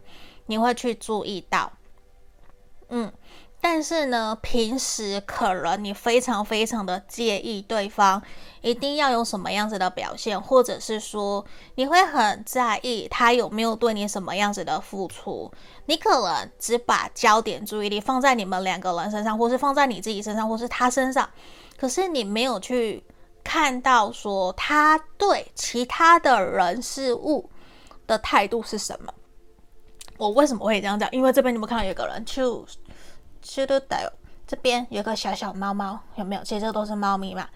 [0.46, 1.72] 你会去注意到，
[2.90, 3.12] 嗯。
[3.64, 8.20] 但是呢，平时可能你非常非常的介意对方
[8.62, 11.46] 一定要有什么样子的表现，或者是说
[11.76, 15.52] 你会很在意他有没有对你什么样子的付出。
[15.86, 21.30] 你可能只把焦点注意力放在你们两个人身上，或是放在你自己身上，或是他身上，
[21.78, 23.04] 可是你没有去
[23.44, 27.48] 看到说他对其他的人事物
[28.08, 29.14] 的态度是什么。
[30.18, 31.10] 我为什么会这样讲？
[31.12, 32.74] 因为这边你们看到有个人 choose。
[33.44, 34.14] 是的，
[34.48, 36.44] 这边有个小小猫猫，有没有？
[36.44, 37.48] 其实这都是猫咪嘛。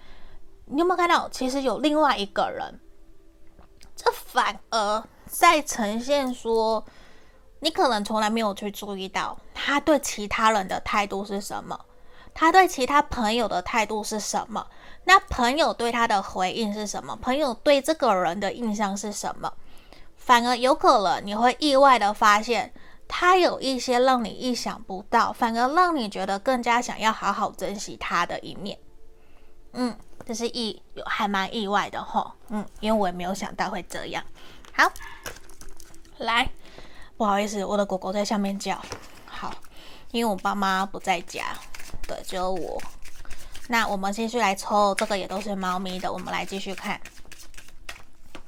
[0.66, 1.30] 你有没有看到？
[1.30, 2.80] 其实有另外一个人，
[3.96, 6.84] 这反而在呈现说，
[7.60, 11.80] 你可能从来没有去注意到他对其他人的态度是什么，
[12.34, 14.66] 他对其他朋友的态度是什么，
[15.04, 17.16] 那朋友对他的回应是什么？
[17.18, 19.54] 朋友对这个人的印象是什么？
[20.16, 22.74] 反而有可能你会意外的发现。
[23.08, 28.78] 他有一些让你意想不到，反而让你觉得更加想要好好珍惜他的一面。
[29.74, 32.32] 嗯，这是意有还蛮意外的齁。
[32.50, 34.24] 嗯，因为我也没有想到会这样。
[34.74, 34.92] 好，
[36.18, 36.50] 来，
[37.16, 38.82] 不好意思，我的狗狗在下面叫。
[39.28, 39.54] 好，
[40.12, 41.58] 因为我爸妈不在家，
[42.08, 42.82] 对，只有我。
[43.68, 46.12] 那我们继续来抽，这个也都是猫咪的。
[46.12, 47.00] 我们来继续看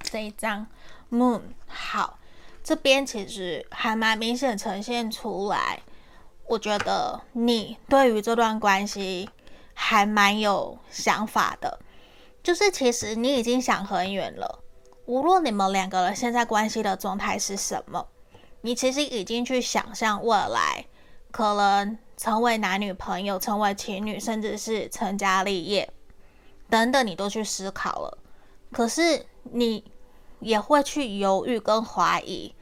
[0.01, 0.65] 这一张
[1.11, 1.41] Moon。
[1.67, 2.17] 好。
[2.67, 5.81] 这边其实还蛮明显呈现出来。
[6.47, 9.29] 我觉得你对于这段关系
[9.73, 11.79] 还蛮有想法的，
[12.43, 14.61] 就是其实你已经想很远了。
[15.05, 18.05] 无论你们两个人现在关系的状态是什么，
[18.59, 20.85] 你其实已经去想象未来
[21.31, 25.89] 可能成为男女朋友、成为情侣，甚至是成家立业
[26.69, 28.17] 等等，你都去思考了。
[28.73, 29.85] 可是你
[30.41, 32.53] 也会去犹豫跟怀疑，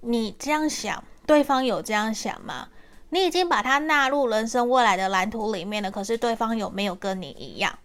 [0.00, 1.02] 你这样想。
[1.26, 2.68] 对方有这样想吗？
[3.10, 7.78] 你已经把他纳入人生未来的蓝图里面了，可是对方有没有跟你一样？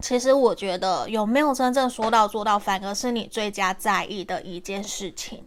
[0.00, 5.44] 其实我觉得有没有真正说到做到，反而是你最佳在意的一件事情。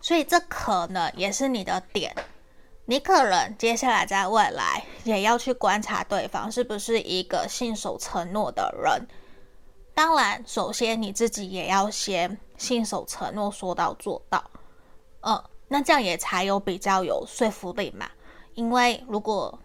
[0.00, 2.14] 所以这可能也是你的点。
[2.86, 9.06] 你可能接下来在未来也要去观察对方是不是一个信守承诺的人。
[9.94, 14.42] 当然，首先你自己也要先信守承诺，说到做到。
[15.20, 15.42] 嗯。
[15.72, 18.10] 那这样也才有比较有说服力嘛，
[18.54, 19.56] 因为如果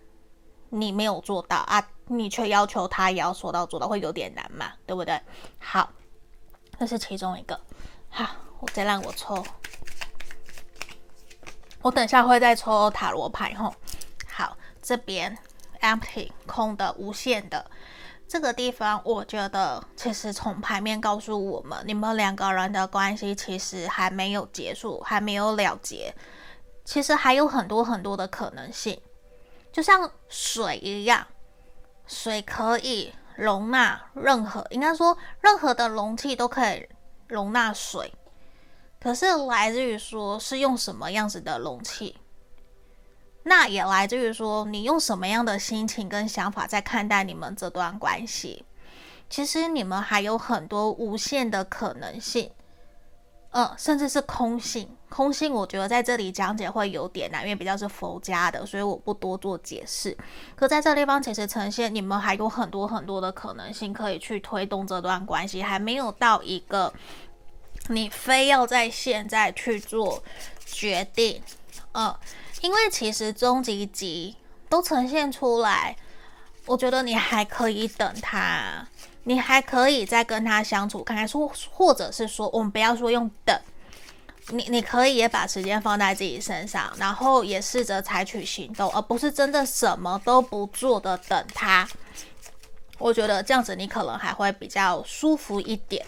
[0.69, 5.19] 你没有做到啊，你却要求他也要说到做到，会有点难嘛，对不对？
[5.57, 5.89] 好，
[6.79, 7.59] 这是其中一个。
[8.07, 9.43] 好，我再让我抽，
[11.81, 13.73] 我等下会再抽塔罗牌吼。
[14.27, 15.35] 好，这边
[15.81, 17.65] empty 空的，无限的。
[18.35, 26.13] 这个地方，我觉得其实从牌面告诉我们，你们两个人的关系其实还没有结束，还没有了结，
[26.83, 28.99] 其实还有很多很多的可能性，
[29.71, 31.25] 就像水一样，
[32.07, 36.85] 水可以容纳任何，应该说任何的容器都可以
[37.29, 38.13] 容纳水，
[38.99, 42.17] 可是来自于说是用什么样子的容器。
[43.47, 48.65] 那也来自于说，你用什么样的心情跟想法在看待你们这段关系？
[49.29, 52.49] 其实你们还有很多无限的可能性，
[53.51, 54.89] 嗯，甚至是空性。
[55.09, 60.17] 空性，我觉得在这里讲解会有点难，因为比较是佛家的，所以我不多做解释。
[60.55, 66.91] 可在这地方，其实呈现你们还有很多很多的可能性可以去推动这段关系，还没有到一个
[67.89, 70.21] 你非要在现在去做
[70.65, 71.41] 决定，
[71.95, 72.15] 嗯。
[72.61, 74.35] 因为其实终极集
[74.69, 75.95] 都呈现出来，
[76.65, 78.87] 我觉得你还可以等他，
[79.25, 83.55] 你还可以再跟他相处看看，说或者是说，我们不要说用等，
[84.47, 91.87] 你你可以也把时间放在自己身上，然后也试着采取行动，而不是真的什么都不做的等他。
[92.97, 96.03] 我觉得这样子你可能还会比较舒服一点。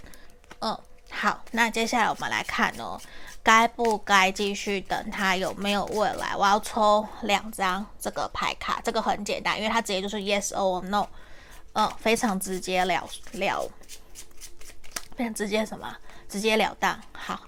[0.59, 0.75] 嗯，
[1.11, 2.99] 好，那接下来我们来看哦。
[3.47, 5.37] 该不该继续等他？
[5.37, 6.35] 有没有未来？
[6.35, 11.07] 我要抽两张这个牌卡，这个很简单，因为它直接就是 yes or no，
[11.71, 13.71] 嗯，非常直接了了，
[15.15, 15.95] 非常直接什么？
[16.27, 17.01] 直截了当。
[17.13, 17.39] 好，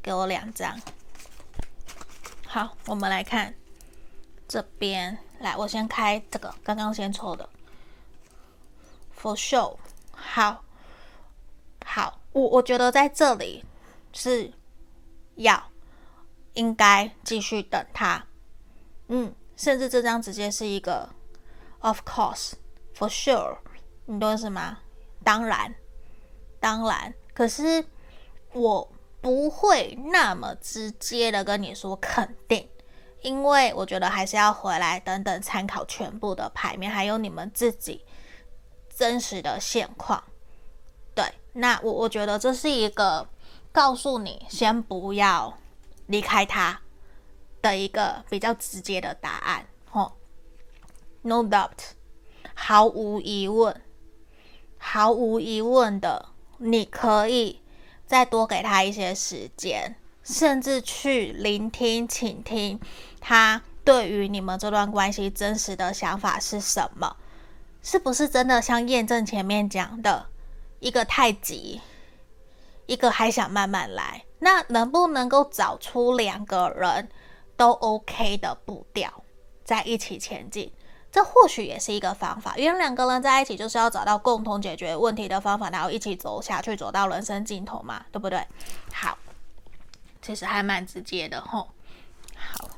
[0.00, 0.80] 给我两张。
[2.46, 3.54] 好，我们来看
[4.48, 7.46] 这边，来，我先开这个，刚刚先抽的
[9.20, 9.76] ，for sure。
[10.10, 10.64] 好，
[11.84, 13.62] 好，我我觉得在这里
[14.14, 14.50] 是。
[15.36, 15.70] 要
[16.52, 18.26] 应该继续等他，
[19.08, 21.08] 嗯，甚至这张直接是一个
[21.80, 22.52] of course
[22.96, 23.58] for sure，
[24.06, 24.78] 你懂什么？
[25.24, 25.74] 当然，
[26.60, 27.12] 当然。
[27.32, 27.84] 可是
[28.52, 28.88] 我
[29.20, 32.68] 不会那么直接的跟你说肯定，
[33.22, 38.04] 因为我觉得还是要回来等等参考全部的牌面，还有你们自己
[38.94, 40.22] 真实的现况。
[41.14, 43.28] 对，那我我觉得这是一个。
[43.74, 45.58] 告诉你，先不要
[46.06, 46.80] 离开他
[47.60, 50.12] 的一个比较直接的答案，哦
[51.22, 51.72] ，no doubt，
[52.54, 53.82] 毫无疑问，
[54.78, 56.26] 毫无疑问的，
[56.58, 57.60] 你可以
[58.06, 62.78] 再多给他一些时间，甚至去聆听、倾听
[63.20, 67.16] 他对于你们这段关系真实的想法是什么，
[67.82, 70.26] 是不是真的像验证前面讲的
[70.78, 71.80] 一个太急？
[72.86, 77.08] 一个还想慢慢来，那能不能够找出两个人
[77.56, 79.22] 都 OK 的步调，
[79.64, 80.72] 在一起前进？
[81.10, 82.56] 这或许也是一个方法。
[82.56, 88.44] 因为两个人在一起就是要找到共同解决问题的方法，然后一起走下去，走到人生尽头嘛，对不对？
[88.92, 89.16] 好，
[90.20, 91.68] 其实还蛮直接的吼。
[92.36, 92.68] 好，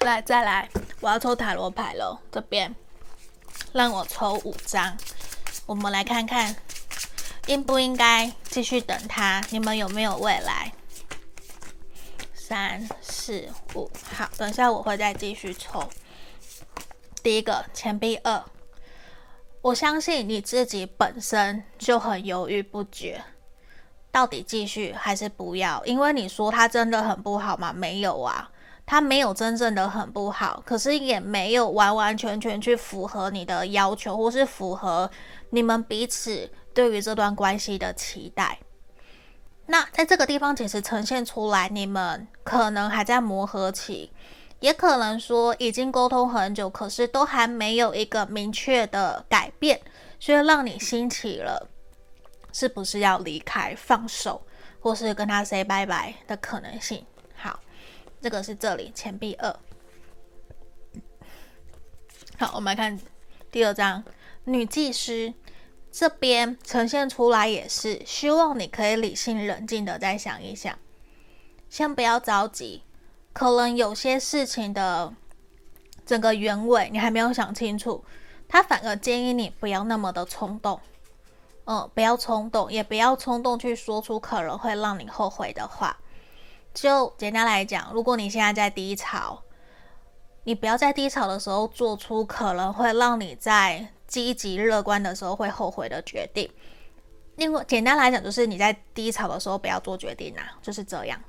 [0.00, 0.68] 来再来，
[1.00, 2.20] 我要抽塔罗牌了。
[2.30, 2.72] 这边
[3.72, 4.96] 让我抽五张，
[5.64, 6.54] 我们来看看。
[7.46, 9.40] 应不应该继续等他？
[9.50, 10.72] 你们有没有未来？
[12.34, 15.88] 三、四、五，好，等下我会再继续抽。
[17.22, 18.44] 第一个钱币二，
[19.62, 23.22] 我相信你自己本身就很犹豫不决。
[24.10, 25.84] 到底继续还是不要？
[25.84, 27.72] 因为你说他真的很不好吗？
[27.72, 28.50] 没有啊，
[28.84, 35.08] 他没有真正的很不好，可是也没有完完全全去符合你的要求，或是符合
[35.50, 38.58] 你们彼此对于这段关系的期待。
[39.64, 44.12] 那在这个地方，其实呈现出来，你们可能还在磨合期，
[44.60, 49.80] 也可能说已经沟通很久，可是都还没有一个明确的改变，
[50.20, 51.66] 所以让你兴起了
[52.52, 54.46] 是不是要离开、放手，
[54.78, 57.02] 或是跟他 say 拜拜的可能性。
[57.34, 57.58] 好，
[58.20, 59.56] 这个是这里钱币二。
[62.38, 63.00] 好，我们来看
[63.50, 64.04] 第二张
[64.44, 65.32] 女技师。
[65.98, 70.78] 这边呈现出来也是希望你可以理性冷静的再想一想，
[71.70, 72.82] 先不要着急，
[73.32, 75.14] 可能有些事情的
[76.04, 78.04] 整个原委你还没有想清楚，
[78.46, 80.78] 他反而建议你不要那么的冲动，
[81.64, 85.96] 嗯，不要冲动，也不要冲动去说出可能会让你后悔的话。
[86.74, 89.42] 就简单来讲，如果你现在在低潮，
[90.44, 96.50] 你不要在低潮的时候做出可能会让你在积极乐观的时候会后悔的决定。
[97.36, 101.22] 另外，简单来讲，就是你在低潮的时候不要做决定啊，就是这样，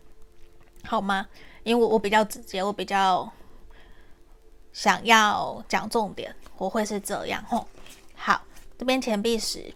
[0.86, 1.28] 好吗？
[1.64, 3.30] 因为我我比较直接，我比较
[4.72, 7.68] 想要讲重点，我会是这样吼。
[8.16, 8.42] 好，
[8.78, 9.74] 这边钱币十，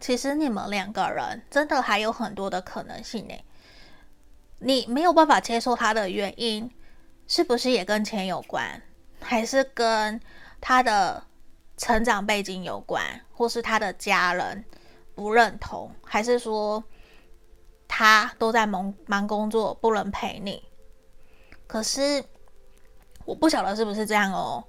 [0.00, 3.34] 其实你们两个人真的还有很多的可能性呢。
[4.60, 6.70] 你没有办法接受他的原因，
[7.26, 8.80] 是不是也跟钱有关，
[9.20, 10.18] 还是跟
[10.58, 11.22] 他的？
[11.84, 14.64] 成长背景有关，或是他的家人
[15.14, 16.82] 不认同，还是说
[17.86, 20.64] 他都在忙忙工作，不能陪你？
[21.66, 22.24] 可是
[23.26, 24.64] 我不晓得是不是这样哦。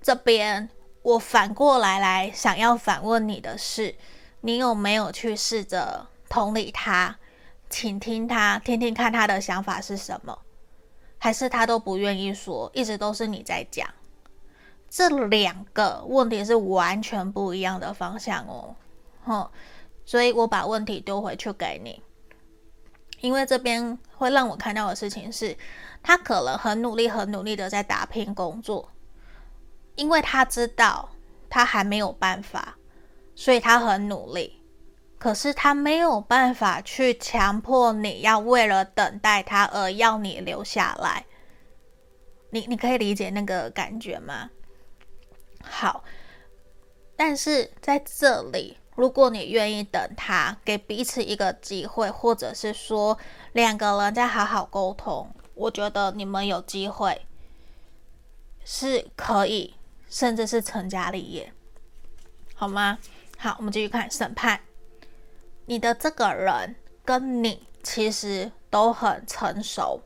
[0.00, 0.70] 这边
[1.02, 3.94] 我反过来来想要反问你的是，
[4.40, 7.18] 你有没有去试着同理他，
[7.68, 10.38] 倾听他，听听看他的想法是什么？
[11.18, 13.86] 还是他都不愿意说，一直都是你在讲？
[14.96, 18.76] 这两个问题是完全不一样的方向哦，
[19.24, 19.50] 哼，
[20.04, 22.00] 所以我把问题丢回去给你，
[23.18, 25.58] 因为这边会让我看到的事情是，
[26.00, 28.88] 他可能很努力、很努力的在打拼工作，
[29.96, 31.08] 因为他知道
[31.50, 32.76] 他还没有办法，
[33.34, 34.62] 所以他很努力，
[35.18, 41.26] 可是他没有办法去强迫你要为了等待他而要你留下来，
[42.50, 44.50] 你你可以理解那个感觉吗？
[45.68, 46.04] 好，
[47.16, 53.18] 但是在这里，如果你愿意等他，给彼此一个机会，或者是说
[53.52, 57.26] 两个人再好好沟通，我觉得你们有机会
[58.64, 59.74] 是可以，
[60.08, 61.52] 甚至是成家立业，
[62.54, 62.98] 好吗？
[63.36, 64.60] 好，我们继续看审判。
[65.66, 70.00] 你的这个人跟你其实都很成熟。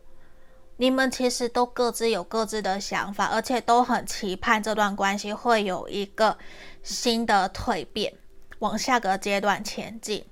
[0.81, 6.39] 你们其实都各自有各自的想法，而且都很期盼这段关系会有一个
[6.85, 8.15] 新的蜕变，
[8.61, 10.25] 往下个阶段前进。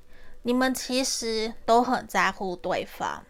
[0.42, 3.24] 你们其实都很在乎对方，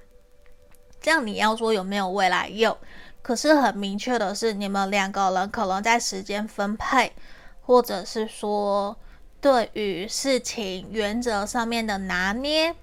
[1.01, 2.51] 这样你要说有没有未来？
[2.51, 2.77] 有，
[3.23, 7.15] 可是很明确的是，你们两个人可能在时间分配，
[7.63, 8.95] 或者是说
[9.41, 12.75] 对于事情原则上面的拿捏，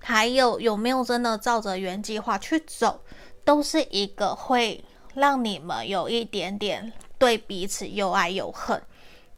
[0.00, 3.02] 还有有没有真的照着原计划去走。
[3.48, 4.84] 都是一个会
[5.14, 8.82] 让你们有一点点对彼此又爱又恨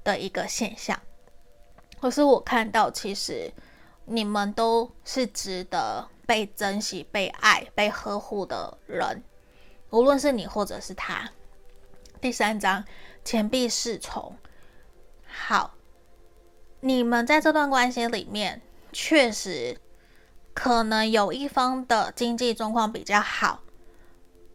[0.03, 1.01] 的一个现象。
[2.01, 3.53] 可是我看到，其实
[4.07, 9.23] 你们都是值得被珍惜、被爱、被呵护的人，
[9.91, 11.31] 无论是你或者是他。
[12.21, 12.85] 第三章，
[13.25, 14.37] 钱币侍从。
[15.25, 15.75] 好，
[16.81, 19.81] 你们在这段关系里面，确实
[20.53, 23.61] 可能有一方的经济状况比较好。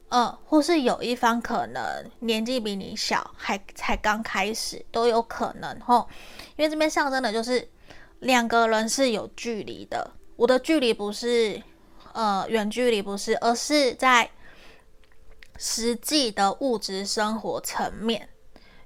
[0.09, 1.83] 嗯，或是有一方可能
[2.19, 6.07] 年纪比你小，还才刚开始都有可能吼，
[6.55, 7.67] 因为这边象征的就是
[8.19, 10.11] 两个人是有距离的。
[10.35, 11.61] 我的距离不是
[12.13, 14.29] 呃远距离，不是，而是在
[15.57, 18.29] 实际的物质生活层面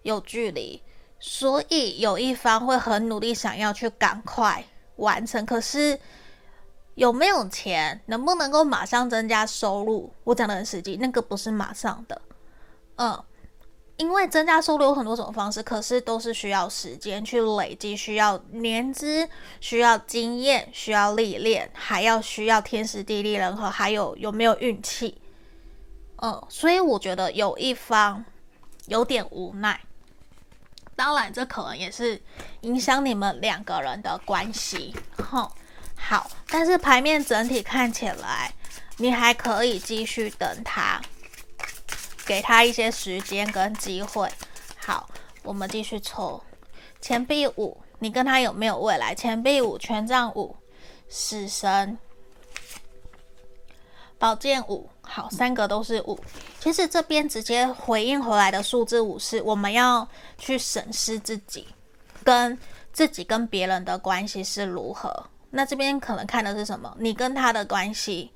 [0.04, 0.82] 有距离，
[1.20, 4.64] 所以有一方会很努力想要去赶快
[4.96, 6.00] 完成，可是。
[7.00, 8.02] 有没有钱？
[8.08, 10.12] 能不能够马上增加收入？
[10.26, 12.22] 我讲的很实际，那个不是马上的。
[12.98, 13.24] 嗯，
[13.96, 19.30] 因为增加收入有很多种方式，可是都是需要时间去累积，需要年资，
[19.62, 25.22] 需要经验，需要历练，还要需要天时地利人和，还有有没有运气。
[26.18, 28.26] 嗯，所以我觉得有一方
[28.88, 29.80] 有点无奈。
[30.98, 32.22] 当然，这可能也是
[32.60, 34.94] 影响你们两个人的关系。
[35.16, 35.50] 哼。
[36.00, 38.52] 好，但是牌面整体看起来，
[38.98, 41.00] 你还可以继续等他，
[42.26, 44.28] 给他一些时间跟机会。
[44.78, 45.08] 好，
[45.44, 46.42] 我们继续抽
[47.00, 49.14] 钱币五，你跟他有没有未来？
[49.14, 50.56] 钱币五，权杖五，
[51.08, 51.98] 死神，
[54.18, 54.90] 宝剑五。
[55.02, 56.20] 好，三个都是五。
[56.60, 61.68] 其实这边直接回应回来的数字五是我们要去审视自己，
[62.24, 62.58] 跟
[62.94, 65.28] 自己跟别人的关系是如何。
[65.52, 66.96] 那这边可能看的是什么？
[67.00, 68.32] 你跟他的关系，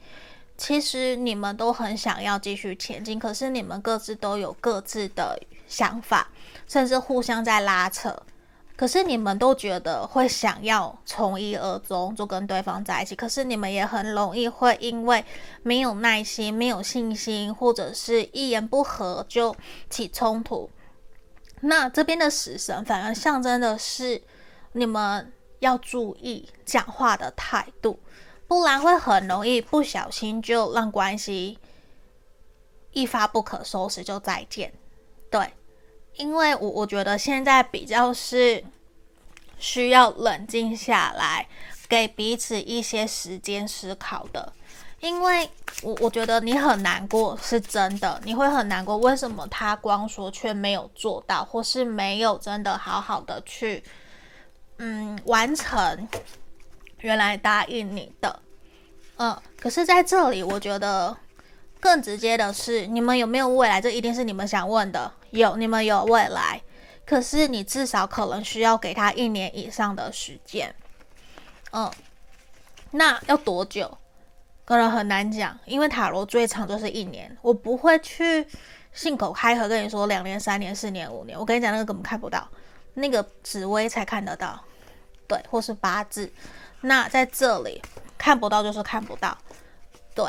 [0.57, 6.29] 其实你们都很想要继续前进，可是你们各自都有各自的想法，
[6.67, 8.15] 甚至互相在拉扯。
[8.75, 13.15] 可是你们都觉得会想要从一而终，就跟对方在一起。
[13.15, 15.23] 可是你们也很容易会因为
[15.61, 19.55] 没有耐心、没有信心，或者是一言不合就
[19.91, 20.67] 起冲突。
[21.61, 24.21] 那这边的死神反而象征的是
[24.71, 25.31] 你们
[25.63, 27.97] 要注意讲话的态度，
[28.47, 31.57] 不然会很容易不小心就让关系
[32.91, 34.73] 一发不可收拾，就再见。
[35.31, 35.53] 对。
[36.15, 38.63] 因为我我觉得现在比较是
[39.57, 41.47] 需要冷静下来，
[41.89, 44.53] 给彼此一些时间思考的。
[44.99, 45.49] 因为
[45.81, 48.95] 我我觉得你很难过是真的，你会很难过。
[48.97, 53.83] 为什么他光说却没有做到，或是没有真的好好的去
[54.85, 56.07] 嗯完成
[56.99, 58.39] 原来答应你的？
[59.15, 61.15] 嗯，可是在这里，我觉得
[61.79, 63.79] 更直接的是，你们有没有未来？
[63.79, 65.09] 这一定是你们想问的。
[65.29, 66.61] 有，你们有未来，
[67.05, 70.75] 可是你至少可能需要给他一年以上的时间。
[71.71, 71.89] 嗯，
[72.91, 73.97] 那要多久？
[74.65, 77.37] 可能很难讲，因为塔罗最长就是一年。
[77.41, 78.45] 我不会去
[78.91, 81.39] 信口开河跟你说两年、三年、四年、五年。
[81.39, 82.47] 我跟你讲，那个根本看不到，
[82.93, 84.63] 那个紫薇才看得到，
[85.33, 86.31] 对，或是八字。
[86.81, 87.81] 那在这里
[88.17, 89.35] 看不到就是看不到，
[90.13, 90.25] 对。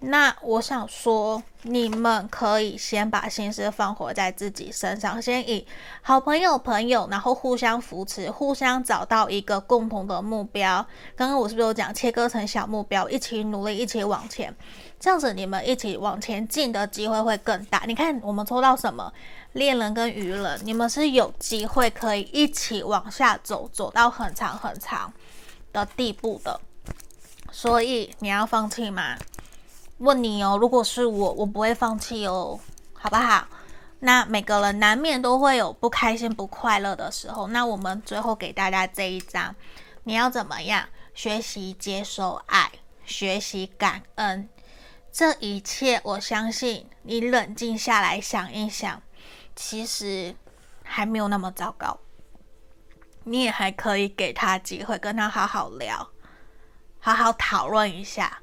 [0.00, 5.66] 那我想说，你们可以先把心思放回在自己身上，先以
[6.02, 10.86] 好朋友朋友，然后互相扶持，互相找到一个共同的目标。
[11.16, 14.54] 刚刚我是不是有讲切割成小目标，一起努力，一起往前，
[15.00, 17.82] 这样子你们一起往前进的机会会更大。
[17.84, 19.12] 你看我们抽到什么？
[19.54, 25.12] 恋人跟愚人，你们是有机会可以一起往下走，走到很长很长
[25.72, 26.60] 的地步的。
[27.50, 29.16] 所以你要放弃吗？
[29.98, 32.58] 问你哦，如果是我，我不会放弃哦，
[32.92, 33.46] 好不好？
[34.00, 37.48] 那每个人难免都会有不开心、不快乐的时候。
[37.48, 39.54] 那我们最后给大家这一张，
[40.04, 40.88] 你要怎么样？
[41.14, 42.70] 学习接受爱，
[43.04, 44.48] 学习感恩，
[45.10, 49.02] 这一切，我相信你冷静下来想一想，
[49.56, 50.36] 其实
[50.84, 51.98] 还没有那么糟糕。
[53.24, 56.08] 你也还可以给他机会，跟他好好聊，
[57.00, 58.40] 好好讨论一下。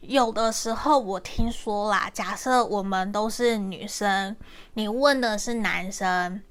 [0.00, 4.36] 有的时候我听说啦，假设我们都是女生，
[4.74, 6.42] 你问的是男生。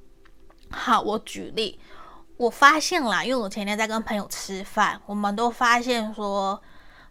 [0.70, 1.80] 好，我举例，
[2.36, 6.62] 我发现啦，因为我前天在跟朋友吃饭，我们都发现说，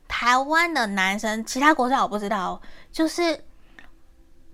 [0.06, 2.60] 台湾的男生，其他国家我不知道，
[2.92, 3.44] 就是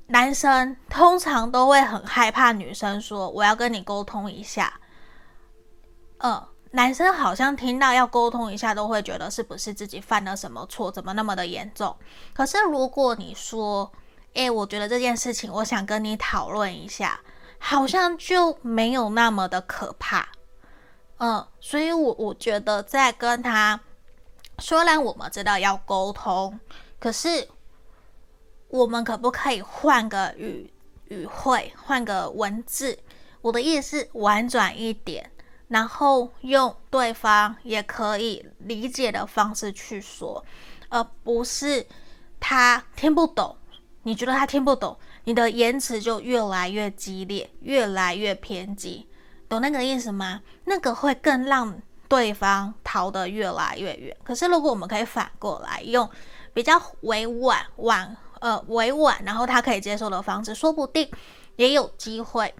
[0.07, 4.80] 男生通常都会很害怕女生说我要跟你沟通一下，
[6.18, 6.47] 嗯。
[6.75, 11.95] 男生好像听到要沟通一下，都会觉得是不是自己犯了什么错，怎么那么的严重？
[12.33, 13.93] 可是如果你说，
[14.33, 17.20] 诶，我觉得这件事情，我想跟你讨论一下，
[17.59, 20.27] 好像就没有那么的可怕。
[21.18, 23.79] 嗯，所以我我觉得在跟他，
[24.59, 26.59] 虽然我们知道要沟通，
[26.99, 27.47] 可是
[28.68, 30.73] 我们可不可以换个语
[31.09, 32.99] 语汇，换个文字？
[33.43, 35.31] 我的意思是婉转一点。
[35.73, 40.45] 然后用对方也可以理解的方式去说，
[40.91, 41.87] 而不是
[42.39, 43.57] 他听不懂，
[44.03, 44.95] 你觉得他听不懂，
[45.25, 49.09] 你的言辞就越来越激烈，越来越偏激，
[49.49, 50.43] 懂那个意思吗？
[50.66, 54.14] 那个会更让对方逃得越来越远。
[54.23, 56.07] 可是如果我们可以反过来用
[56.53, 61.11] 比较委婉、婉呃委婉，然后他可以接受的方式，说不定
[61.57, 62.55] 也有机会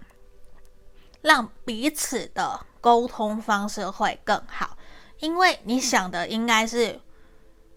[1.21, 2.65] 让彼此的。
[2.83, 4.77] 沟通方式会更好，
[5.19, 6.99] 因为你想的应该是，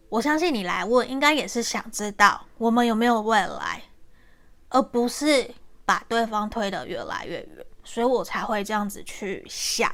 [0.08, 3.82] 我相信你来问，应该也是想知道我们有没有未来，
[4.68, 5.48] 而不是
[5.84, 9.88] 把对方推得越来越远，所以我才会这样子去想，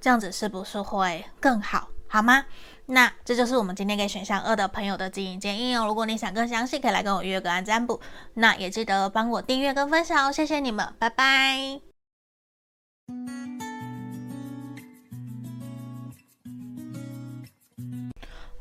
[0.00, 2.46] 这样子是不是会更好，好吗？
[2.86, 5.84] 那这就是我们今天给选项二的朋友的经营建议哦。
[5.86, 8.00] 如果你想更详细，可以来跟我约个案占卜，
[8.32, 11.82] 那也记得帮我订阅跟分享哦，谢谢你们，拜拜。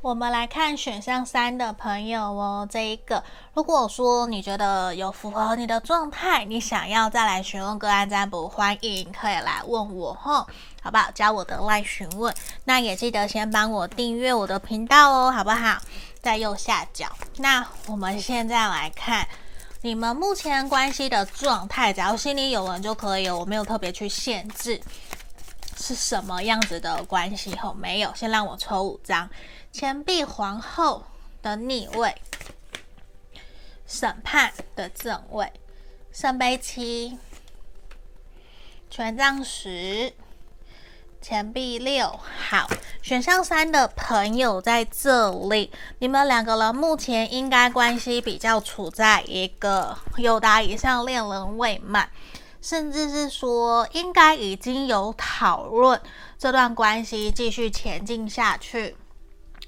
[0.04, 3.24] 我们来看选项三的朋友哦，这一个，
[3.54, 10.46] 如果说你觉得有符合你的状态，你想要再来询问个案占卜，欢迎可以来问我吼，
[10.82, 11.10] 好不好？
[11.16, 12.36] 加我的来询问，
[12.66, 15.80] 那也记得先帮我订阅我的频道哦，好不好？
[16.22, 17.08] 在右下角。
[17.38, 19.26] 那我们现在来看
[19.84, 24.82] 你们目前关系的状态，只要心里有人就可以，我没有特别去限制
[25.78, 28.14] 是什么样子的关系吼，没有。
[28.14, 29.30] 先让我抽五张。
[29.74, 31.04] 钱币皇后
[31.42, 32.16] 的逆位，
[33.88, 35.52] 审判的正位，
[36.12, 37.18] 圣杯七，
[38.88, 40.14] 权杖十，
[41.20, 42.20] 钱币六。
[42.48, 42.70] 好，
[43.02, 52.08] 选项三的朋友在这里，你们两个人目前应该关系比较处在一个友达以上，恋人未满，
[52.62, 56.00] 甚至是说应该已经有讨论
[56.38, 58.96] 这段关系继续前进下去。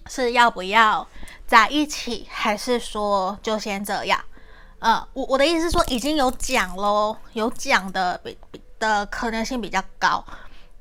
[0.08, 1.08] 是要不要
[1.48, 4.20] 在一起，还是说就先这样？
[4.80, 10.24] 呃，我我的意思是说，已经有讲咯，有讲的比比的可能性比较高。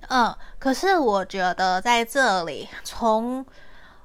[0.08, 3.46] 嗯、可是我觉得在这里，从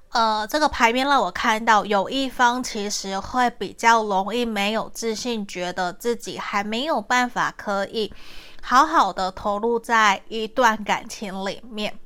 [0.09, 8.13] 呃这个牌面让我看到，有一方其实会比较容易没有自信，觉得自己还没有办法可以
[8.61, 11.99] 好好的投入在一段感情里面。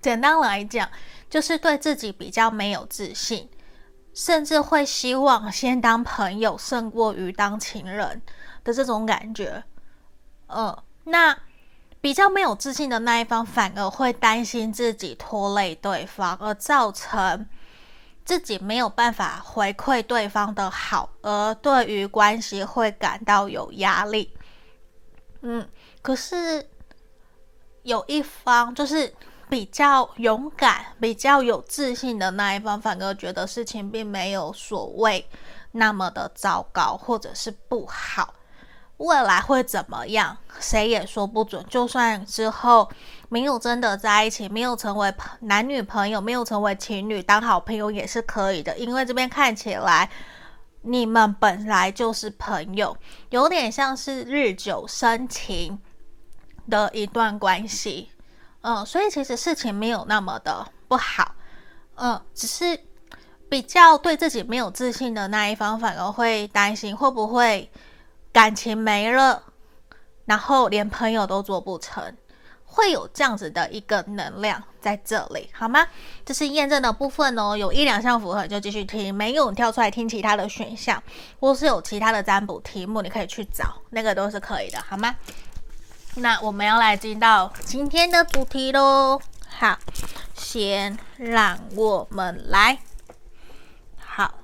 [0.00, 0.88] 简单来讲。
[1.30, 3.48] 就是对自己比较没有自信，
[4.12, 8.20] 甚至会希望先当朋友胜过于当情人
[8.64, 9.62] 的这种感觉。
[10.48, 11.38] 嗯，那
[12.00, 17.48] 比较没有自信的那一方，反而会担心自己拖累对方，而造成
[18.24, 24.34] 自己没有办法回馈对方的好，而对于关系会感到有压力。
[25.42, 25.68] 嗯，
[26.02, 26.68] 可是
[27.84, 29.14] 有一方就是。
[29.50, 35.28] 比较勇敢、比较有自信的那一方，反而觉得事情并没有所谓
[35.72, 38.32] 那么的糟糕，或者是不好。
[38.98, 41.64] 未来会怎么样，谁也说不准。
[41.68, 42.88] 就算之后
[43.30, 48.76] 没有真的在一起，没有成为男女朋友，没有成为情侣，当好朋友也是可以的。
[48.76, 50.10] 因为这边看起来，
[50.82, 52.96] 你们本来就是朋友，
[53.30, 55.80] 有点像是日久生情
[56.68, 58.10] 的一段关系。
[58.62, 61.34] 嗯，所以其实事情没有那么的不好，
[61.96, 62.78] 嗯，只是
[63.48, 67.70] 比较对自己没有自信的那一方，反而会担心会不会
[68.32, 69.42] 感情没了，
[70.26, 72.14] 然后连朋友都做不成，
[72.64, 75.86] 会有这样子的一个能量在这里，好吗？
[76.24, 81.02] 这是验证的部分哦，有一两项符合就继续听，没有跳出来听其他的选项，
[81.40, 85.16] 或是有其他的占卜题目，你可以去找，那个都是可以的，好吗？
[86.16, 89.20] 那我们要来进到今天的主题喽。
[89.48, 89.78] 好，
[90.34, 92.78] 先让我们来。
[93.98, 94.34] 好，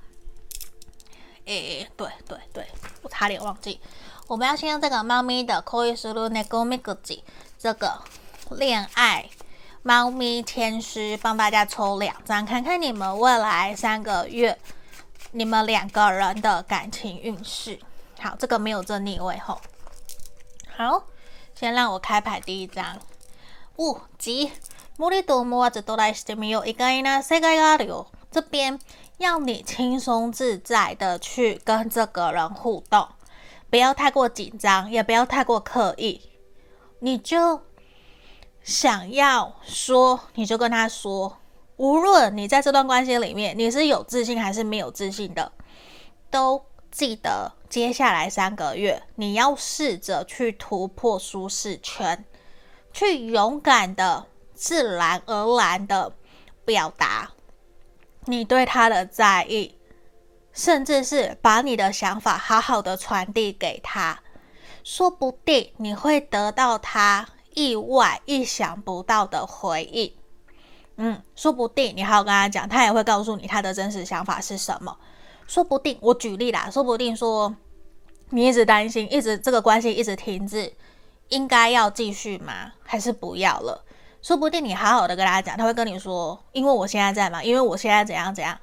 [1.45, 2.69] 诶，对对对，
[3.03, 3.81] 我差点忘记，
[4.29, 7.23] 我们要先用这个猫咪的 Koi Suru Neko Mikuji
[7.59, 8.01] 这个
[8.51, 9.29] 恋爱
[9.83, 14.57] 猫咪天师，帮大家抽两张，看看你们未来三个月
[15.33, 17.81] 你们两个人的感情运势。
[18.21, 19.61] 好，这个没有这逆位吼。
[20.77, 21.05] 好。
[21.59, 22.99] 先让我开牌第一张，
[23.77, 24.53] 五吉
[24.99, 28.79] 莫里多莫瓦兹多莱西米有一个呢，世界阿流这边
[29.17, 33.09] 要你轻松自在的去跟这个人互动，
[33.71, 36.21] 不要太过紧张，也不要太过刻意，
[36.99, 37.63] 你就
[38.63, 41.39] 想要说，你就跟他说，
[41.77, 45.53] 无论你在这段关系里面你是有自信还是没有自信的，
[46.31, 46.63] 都。
[46.89, 52.25] 记得接下来三个月，你要试着去突破舒适圈，
[52.93, 56.13] 去勇敢的、自然而然的
[56.65, 57.33] 表达
[58.25, 59.77] 你对他的在意，
[60.53, 64.21] 甚至是把你的想法好好的传递给他，
[64.83, 70.13] 说不定你会得到他意外、意想不到的回应。
[70.97, 74.97] 嗯，说不定你好好跟他讲，他也会告诉你他的真实想法是什么。
[75.47, 77.55] 说不定我举例啦，说不定说
[78.31, 80.73] 你一直担心，一直这个关系一直停滞，
[81.29, 82.73] 应该要继续吗？
[82.83, 83.85] 还是不要了？
[84.21, 88.59] 说不定你好好的跟他讲，他会跟你说，因为我现在在忙，因为我现在怎样怎样，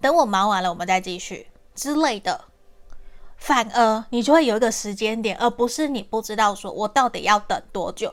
[0.00, 2.44] 等我忙完了，我们再继续之类的。
[3.38, 8.12] 反而你就会有一个时间点，而不是你不知道说我到底要等多久。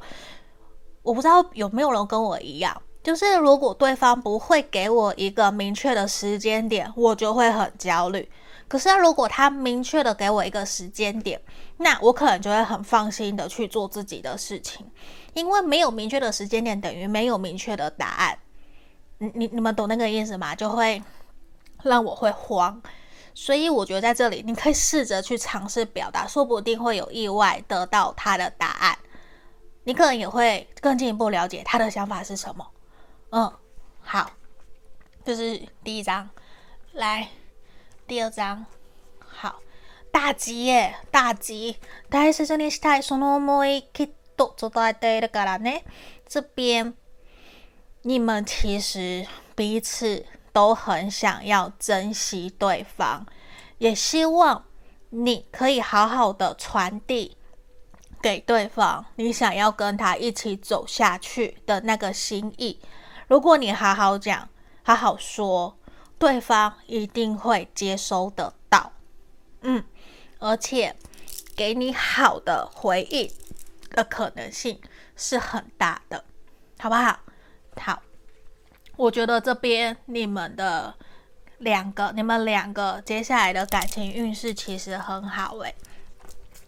[1.01, 2.81] 我不知道有没有人跟我一样。
[3.03, 8.31] 就是如果对方不会给我一个明确的时间点，我就会很焦虑。
[8.69, 11.39] 可是如果他明确的给我一个时间点，
[11.77, 14.89] 那我可能就会很放心的去做自己的事情，
[15.33, 18.39] 因为没有明确的时间点等于没有明确的答案。
[19.19, 20.55] 你你你们懂那个意思吗？
[20.55, 21.03] 就会
[21.83, 22.81] 让我会慌。
[23.35, 28.97] 所以我觉得在这里，你可以试着去尝试表达，说不定会有意外得到他的答案。
[29.83, 32.65] 你可能也会更进一步了解他的想法是什么。
[33.32, 33.52] 嗯，
[34.00, 34.30] 好，
[35.24, 36.28] 这、就是第一章。
[36.92, 37.28] 来，
[38.06, 38.66] 第二章。
[39.18, 39.60] 好，
[40.10, 41.78] 大吉耶，大吉。
[42.10, 45.84] 大切にしたいその思いきっと伝えているからね。
[46.26, 46.94] 这边，
[48.02, 50.26] 你们其实彼此。
[50.50, 53.24] 都很想要珍惜对方，
[53.76, 54.64] 也希望
[55.10, 57.36] 你可以好好的传递
[58.20, 62.80] 给对方你想要跟他一起走下去的那个心意。
[63.27, 64.49] 如果你好好讲、
[64.83, 65.77] 好好说，
[66.17, 68.91] 对方一定会接收得到。
[69.61, 69.83] 嗯，
[70.39, 70.95] 而且
[71.55, 73.31] 给你好的回应
[73.91, 74.81] 的可能性
[75.15, 76.25] 是很大的，
[76.79, 77.19] 好不好？
[77.77, 78.01] 好。
[78.95, 80.93] 我觉得这边你们的
[81.57, 85.73] 两个，你们两个接下来的感情运势其实很好诶。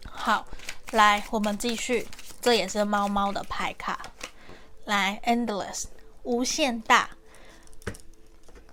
[0.10, 0.47] 好，
[0.91, 2.08] 来，我们继续，
[2.41, 3.99] 这也是猫猫的牌卡。
[4.86, 5.86] 来，Endless，
[6.26, 7.09] 无限大。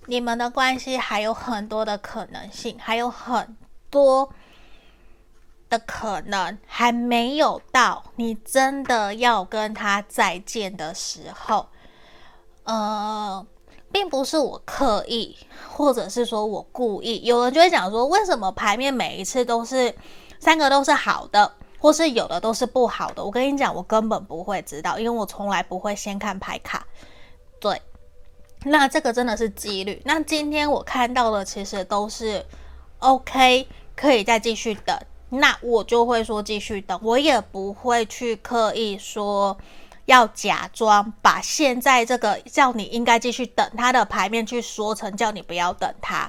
[0.07, 3.57] 你们的关系还有很多的可能性，还有很
[3.89, 4.29] 多
[5.71, 11.69] 的可能还没有到你真的要跟他再见的时候。
[12.65, 13.47] 呃，
[13.93, 15.37] 并不是我刻意，
[15.71, 17.25] 或者是说我故意。
[17.25, 19.95] 有人就会讲说，为什么牌面每一次都是
[20.41, 23.25] 三个都是好的，或是有的都是不好的？
[23.25, 26.85] 我跟你讲，我根本不会知道，因为我从来不会先看牌卡。
[27.63, 27.81] 对，
[28.65, 30.03] 那这个真的是几率。
[30.05, 32.45] 那今天我看到的其实都是
[32.99, 34.99] OK，可以再继续等。
[35.31, 39.57] 那我就会说继续等，我也不会去刻意说。
[40.07, 46.29] 要假装把现在这个叫你应该继续等他的牌面去说成叫你不要等他，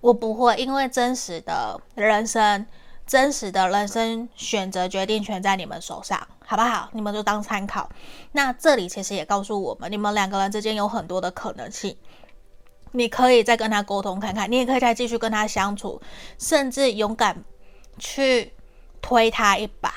[0.00, 2.66] 我不会，因为真实的人生，
[3.06, 6.88] 真实的人生选择决定权在你们手上，好不好？
[6.92, 7.88] 你们就当参考。
[8.32, 11.96] 那这里其实也告诉我们，你们两个人之间有很多的可能性，
[12.92, 16.00] 你可以再跟他沟通看看，你也可以再继续跟他相处，
[16.38, 17.42] 甚至勇敢
[17.98, 18.52] 去
[19.00, 19.94] 推他一把。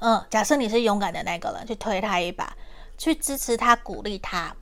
[0.00, 2.54] 嗯，假设你是勇敢的那个人，去推他一把，
[2.98, 4.54] 去支持他，鼓励他。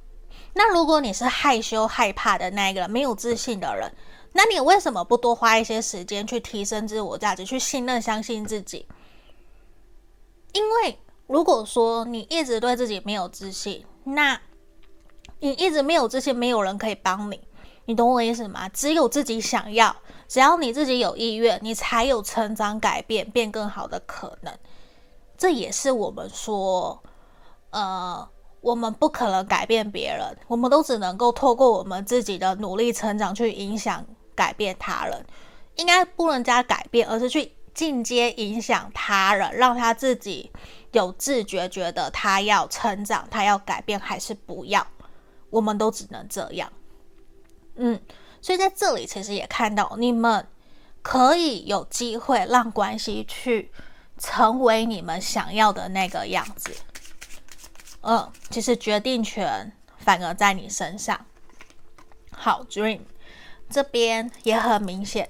[0.54, 3.92] 那如果你是害羞害怕的那个人，没有自信的人，
[4.32, 8.86] 那你为什么不多花一些时间去提升自我价值，去信任、相信自己？
[10.52, 14.40] 因为如果说你一直对自己没有自信，那
[15.40, 17.40] 你一直没有自信，没有人可以帮你。
[17.86, 18.68] 你懂我意思吗？
[18.68, 19.96] 只有自己想要，
[20.28, 24.56] 只要你自己有意愿，你才有成长、改变、变更好的可能。
[25.36, 27.02] 这也是我们说，
[27.70, 28.28] 呃，
[28.60, 35.26] 我们不可能改变别人，我们都只能够透过我们自己的努力成长去影响、改变他人。
[35.76, 40.50] 应该不能加改变，而是去进阶影响他人，让他自己
[40.92, 44.86] 有自觉，觉得他要成长，他要改变，还是不要？
[45.50, 46.72] 我们都只能这样。
[47.76, 48.00] 嗯，
[48.40, 50.46] 所以在这里其实也看到，你们
[51.02, 53.72] 可以有机会让关系去。
[54.18, 56.70] 成为你们想要的那个样子，
[58.02, 61.26] 嗯，其实决定权反而在你身上。
[62.30, 63.00] 好，Dream
[63.68, 65.28] 这边也很明显，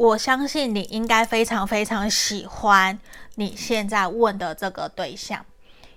[0.00, 2.98] 我相信你应该非常非常喜欢
[3.34, 5.44] 你现在问的这个对象，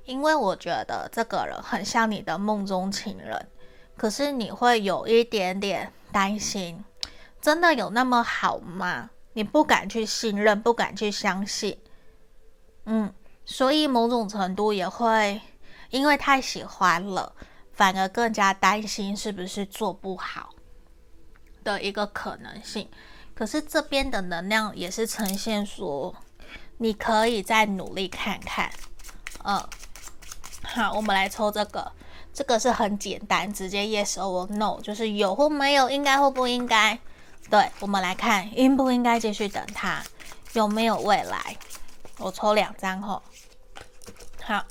[0.03, 3.47] 因为我觉得这个人很像你的梦中情人，
[3.95, 6.83] 可是你会有一点点担心，
[7.41, 9.09] 真的有那么好吗？
[9.31, 11.79] 你不敢去信任，不敢去相信。
[12.83, 13.13] 嗯，
[13.45, 15.39] 所以某种程度也会
[15.91, 17.33] 因为太喜欢了，
[17.71, 20.49] 反而更加担心是不是做不好
[21.63, 22.89] 的一个可能性。
[23.35, 26.15] 可是这边的能量也是呈现说，
[26.77, 28.71] 你可以再努力看看。
[29.43, 29.61] 嗯，
[30.63, 31.91] 好，我们来抽这个，
[32.33, 36.97] 这个是很简单，直接 yes or no，就是有或没有，应该或不应该。
[37.49, 40.01] 对，我们来看应不应该继续等他，
[40.53, 41.57] 有没有未来。
[42.19, 43.21] 我抽两张吼，
[44.41, 44.63] 好，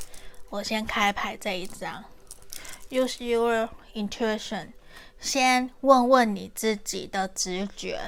[0.49, 2.03] 我先开牌这一张
[2.89, 4.69] ，Use your intuition，
[5.21, 8.01] 先问问你自己的直觉，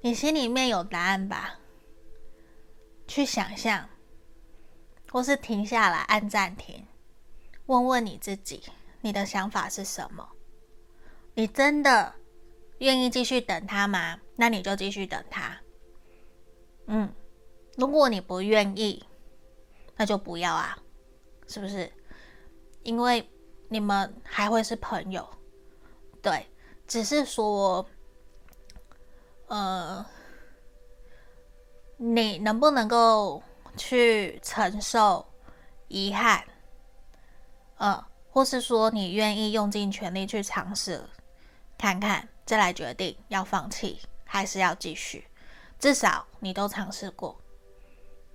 [0.00, 1.58] 你心里面有答案吧？
[3.06, 3.88] 去想象，
[5.10, 6.86] 或是停下来按暂停，
[7.66, 8.62] 问问你自己，
[9.00, 10.28] 你的想法是什么？
[11.34, 12.14] 你真的
[12.78, 14.20] 愿意继续等他吗？
[14.36, 15.60] 那你就继续等他，
[16.86, 17.12] 嗯。
[17.76, 19.04] 如果你不愿意，
[19.96, 20.76] 那就不要啊，
[21.46, 21.92] 是不是？
[22.82, 23.30] 因为
[23.68, 25.28] 你们还会是朋友，
[26.20, 26.44] 对，
[26.88, 27.88] 只是说，
[29.48, 30.04] 呃，
[31.96, 33.42] 你能不能够
[33.76, 35.26] 去承受
[35.88, 36.44] 遗憾？
[37.76, 41.02] 呃，或是说你愿意用尽全力去尝试
[41.76, 45.26] 看看，再来决定要放弃还是要继续？
[45.78, 47.40] 至少你都尝试过，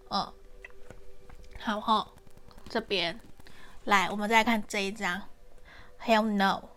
[0.09, 0.33] 嗯、呃，
[1.59, 2.07] 好齁，
[2.69, 3.19] 这边
[3.83, 5.21] 来，我们再看这一张
[6.01, 6.69] ，Hell no，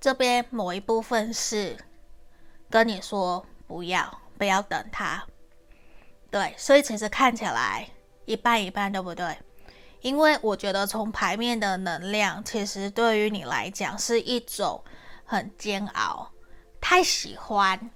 [0.00, 1.76] 这边某一部分是
[2.72, 5.22] 跟你说不要，不要等他，
[6.30, 7.86] 对，所以其实看起来
[8.24, 9.36] 一半一半，对不对？
[10.00, 14.82] 因为我觉得从牌面的能量，其实对于你来讲是一种
[15.26, 16.30] 很煎熬，
[16.80, 17.90] 太喜欢。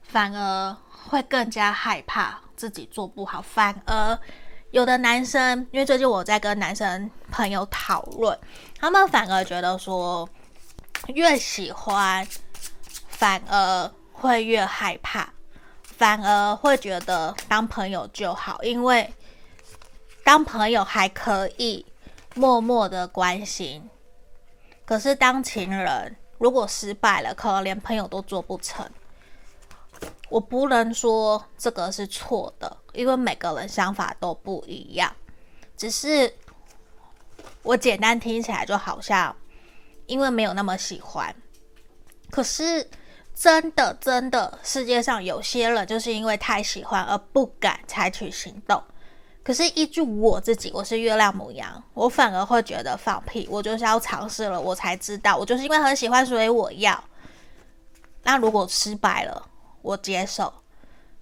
[0.00, 0.76] 反而
[1.08, 4.18] 会更加害怕自己做不好，反而
[4.70, 8.38] 有的男生，因为最近我在跟男生朋友讨论，
[8.78, 10.28] 他们反而觉得说，
[11.08, 12.26] 越喜欢
[13.22, 15.32] 反而会越害怕，
[15.84, 19.14] 反而会觉得当朋友就好，因为
[20.24, 21.86] 当朋友还可以
[22.34, 23.88] 默默的关心，
[24.84, 28.84] 可是当情人如果失败了，可能连朋友都做不成。
[30.28, 35.14] 我不能说这个是错的，因为每个人想法都不一样。
[35.76, 36.34] 只是
[37.62, 39.36] 我简单听起来就好像，
[40.06, 41.32] 因为没有那么喜欢。
[42.32, 42.90] 可是
[43.34, 48.82] 真的真的，世界上有些人就是因为太喜欢而不敢采取行动。
[49.42, 53.48] 可是依据我自己，我是月亮母羊，我反而会觉得放屁。
[53.50, 57.02] 我就是要尝试了，我才知道，我就是因为很喜欢，所以我要。
[58.22, 59.48] 那如果失败了？
[59.80, 60.52] 我接受，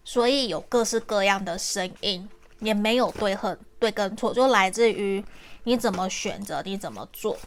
[0.05, 5.25] 所以有各式各样的声音，也没有对和对跟错，就来自于
[5.63, 7.39] 你怎么选择，你怎么做。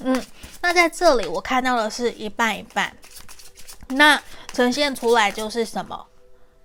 [0.00, 0.22] 嗯，
[0.60, 2.94] 那在这里我看到的是一半一半，
[3.88, 4.20] 那
[4.52, 6.06] 呈现出来就是什么？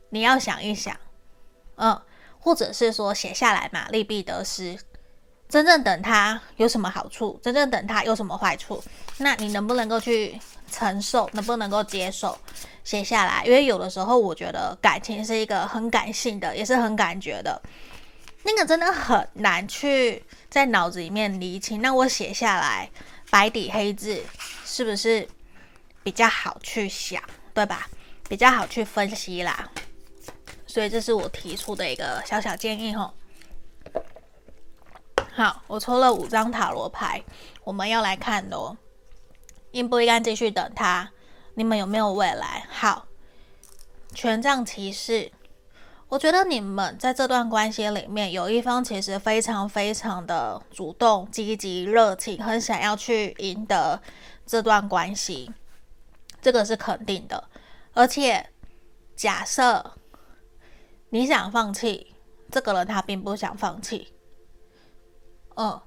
[0.10, 0.96] 你要想一想，
[1.76, 2.00] 嗯，
[2.40, 4.78] 或者是说写下来嘛，利弊得失，
[5.50, 8.84] 真正等它有什么好处，真正等它有什么坏处，
[9.18, 10.40] 那你能不能够去
[10.72, 12.38] 承受，能不能够接受？
[12.84, 17.62] 写下来，因为有的时候我觉得感情是一个很感性的，也是很感觉的，
[18.44, 21.82] 那个真的很难去在脑子里面厘清。
[21.82, 22.90] 那我写下来，
[23.30, 24.22] 白底黑字，
[24.66, 25.26] 是不是
[26.04, 27.22] 比较好去想，
[27.54, 27.88] 对吧？
[28.30, 29.70] 比较好去分析啦。
[30.68, 33.14] 所以这是我提出的一个小小建议吼。
[35.36, 37.24] 好，我抽了五张塔罗牌，
[37.64, 38.78] 我们要来看咯，
[39.72, 41.10] 应不应该继续等他？
[41.56, 42.66] 你们有没有未来？
[42.70, 43.08] 好，
[44.14, 45.32] 权杖骑士，
[46.10, 54.02] 我觉得你们在这段关系里面，有一方其实非常非常的主动、积极、热情，很想要去赢得
[54.46, 55.52] 这段关系，
[56.44, 57.44] 这个是肯定的。
[57.94, 58.48] 而且，
[59.16, 59.94] 假设
[61.10, 62.14] 你想放弃，
[62.52, 64.14] 这个人他并不想放弃，
[65.56, 65.82] 嗯，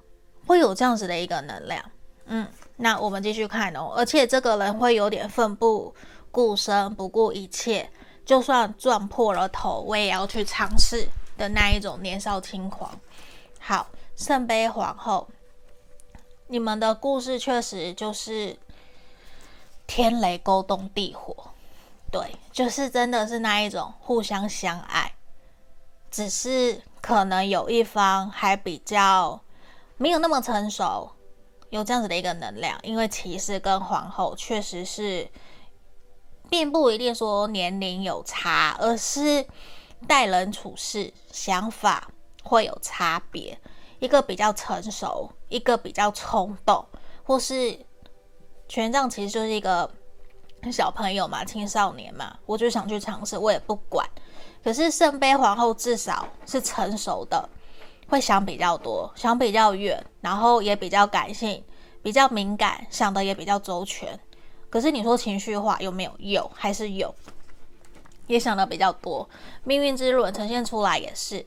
[0.45, 1.81] 会有这样子的一个能量，
[2.25, 2.45] 嗯。
[2.79, 5.91] 那我们继续看哦，而且这个人会有点奋不
[6.29, 7.89] 顾身、不顾一切，
[8.23, 11.07] 就算撞破了头，我也要去尝试
[11.39, 12.91] 的那一种年少轻狂。
[13.57, 15.27] 好，圣杯皇后，
[16.45, 18.55] 你们的故事确实就是
[19.87, 21.35] 天雷勾动地火，
[22.11, 25.13] 对，就是真的是那一种互相相爱，
[26.11, 29.41] 只是可能有一方还比较
[29.97, 31.09] 没有那么成熟。
[31.69, 35.29] 有这样子的一个能量，因为骑士跟皇后确实是，
[36.49, 39.45] 并不一定说年龄有差，而是
[40.07, 42.09] 待人处事想法
[42.43, 43.59] 会有差别。
[43.99, 46.85] 一个比较成熟，一个比较冲动，
[47.25, 47.77] 或是
[48.67, 49.89] 权杖其实就是一个
[50.71, 54.07] 小朋友嘛，青少年嘛，我就想去尝试，我也不管。
[54.63, 57.49] 可是圣杯皇后至少是成熟的。
[58.09, 61.61] 会想比较多，想比较远，然后也比较感性，
[62.01, 64.17] 比较敏感，想的也比较周全。
[64.69, 66.11] 可是你说情绪化有没有？
[66.19, 67.13] 有，还是有，
[68.27, 69.29] 也想的比较多。
[69.65, 71.45] 命运之轮呈现出来也是，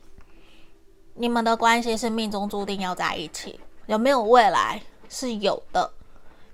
[1.15, 4.83] 你们的关系是命中注定要在一起，有没有未来？
[5.09, 5.91] 是有的，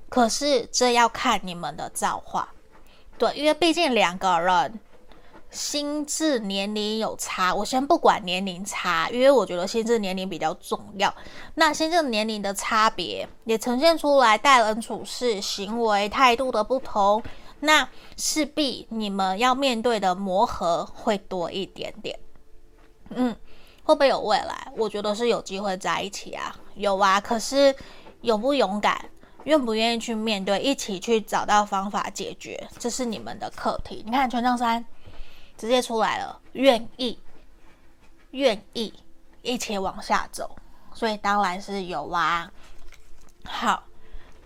[0.10, 2.50] 可是这要看你们的造化。
[3.18, 4.80] 对，因为毕竟两个人。
[5.50, 11.12] 心智年龄有差，我先不管年龄差，因为我觉得心智年龄比较重要。
[11.56, 17.24] 那心智年龄的差别也呈现出来，待人处事、行为态度的不同，
[17.62, 17.88] 那
[18.18, 22.20] 势必你们要面对的磨合会多一点点。
[23.12, 23.34] 嗯，
[23.86, 24.72] 会不会有未来？
[24.76, 27.22] 我觉得是有机会在一起啊，有啊。
[27.22, 27.74] 可是
[28.22, 29.10] 勇不勇敢？
[29.48, 34.04] 愿不愿意去面对，一起去找到方法解决，这是你们的课题。
[34.06, 34.86] 你看权杖三
[35.58, 37.18] 直接出来了，愿意，
[38.32, 38.94] 愿意
[39.42, 40.54] 一起往下走，
[40.94, 42.52] 所以当然是有啊。
[43.46, 43.86] 好，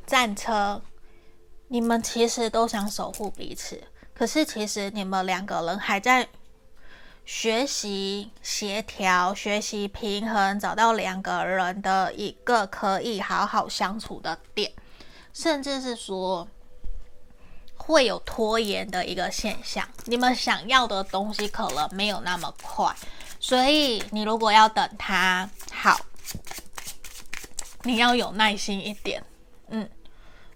[0.06, 0.80] 战车，
[1.70, 3.82] 你们其实都想守护彼此，
[4.14, 6.30] 可是其实你们两个人还在。
[7.24, 14.72] 学习协调，学习平衡，找到两个人的一个可以好好相处的点，
[15.34, 16.48] 甚至是说
[17.76, 19.88] 会有拖延的一个现象。
[20.06, 22.96] 你们想要的东西可能没有那么快，
[23.40, 26.00] 所以你如果要等他好，
[27.84, 29.24] 你要有耐心一点。
[29.70, 29.90] 嗯，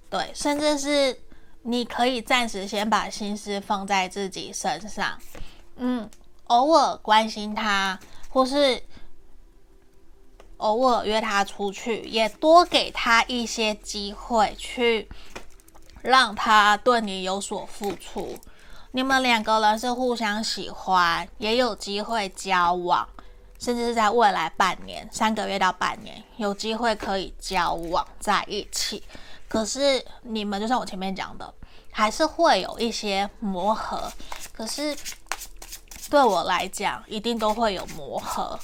[0.10, 1.20] 对，甚至是
[1.64, 5.20] 你可以暂时先把心思放在自己身上。
[5.78, 6.10] 嗯。
[6.48, 8.00] 偶尔关心他，
[8.30, 8.80] 或是
[10.66, 15.08] 偶尔约他出去，也多给他一些机会，去
[16.02, 18.36] 让他对你有所付出。
[18.92, 23.08] 你们两个人是互相喜欢，也有机会交往，
[23.60, 29.04] 甚至是在未来半年、三个月到半年，有机会可以交往在一起。
[29.48, 31.54] 可是你们就像我前面讲的，
[31.92, 34.12] 还是会有一些磨合。
[34.52, 34.98] 可是。
[36.08, 38.58] 对我来讲，一定都会有磨合，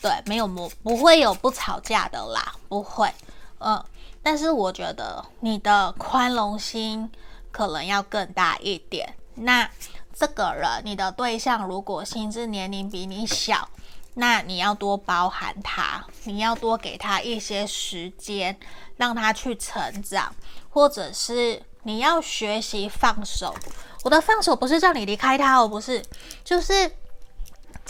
[0.00, 3.12] 对，没有磨，不会有不吵架的啦，不会，
[3.58, 3.84] 嗯，
[4.22, 7.10] 但是我觉得你的宽容心
[7.52, 9.14] 可能要更大一点。
[9.34, 9.68] 那
[10.14, 13.68] 这个人，你的对象如果心智年龄比你小，
[14.14, 18.58] 那你要多包涵他，你要多给他一些时间，
[18.96, 20.34] 让他去成长，
[20.70, 23.54] 或者是你要学习放手。
[24.02, 26.02] 我的放手不是叫你离开他，哦，不是，
[26.42, 26.90] 就是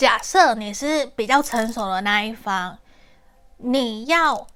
[0.00, 2.78] 假设你是比较成熟的那一方，
[3.58, 4.46] 你要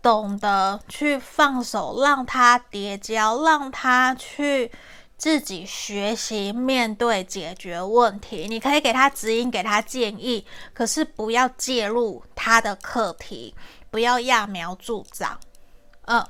[0.00, 4.70] 懂得去放手，让他跌跤，让他去
[5.16, 8.46] 自己学习面对解决问题。
[8.48, 13.52] 你可以给他指引，给他建议，可是不要介入他的课题，
[13.90, 15.40] 不要揠苗助长，
[16.02, 16.24] 嗯。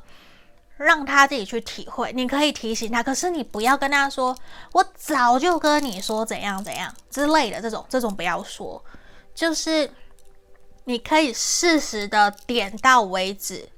[0.77, 4.37] 让他自己去体会，你可以提醒他，可是你不要跟他说
[4.75, 8.85] “我早就跟你说怎样怎样”之类的这种，这种不要说。
[9.33, 9.89] 就是
[10.83, 13.69] 你可以适时的点到为止。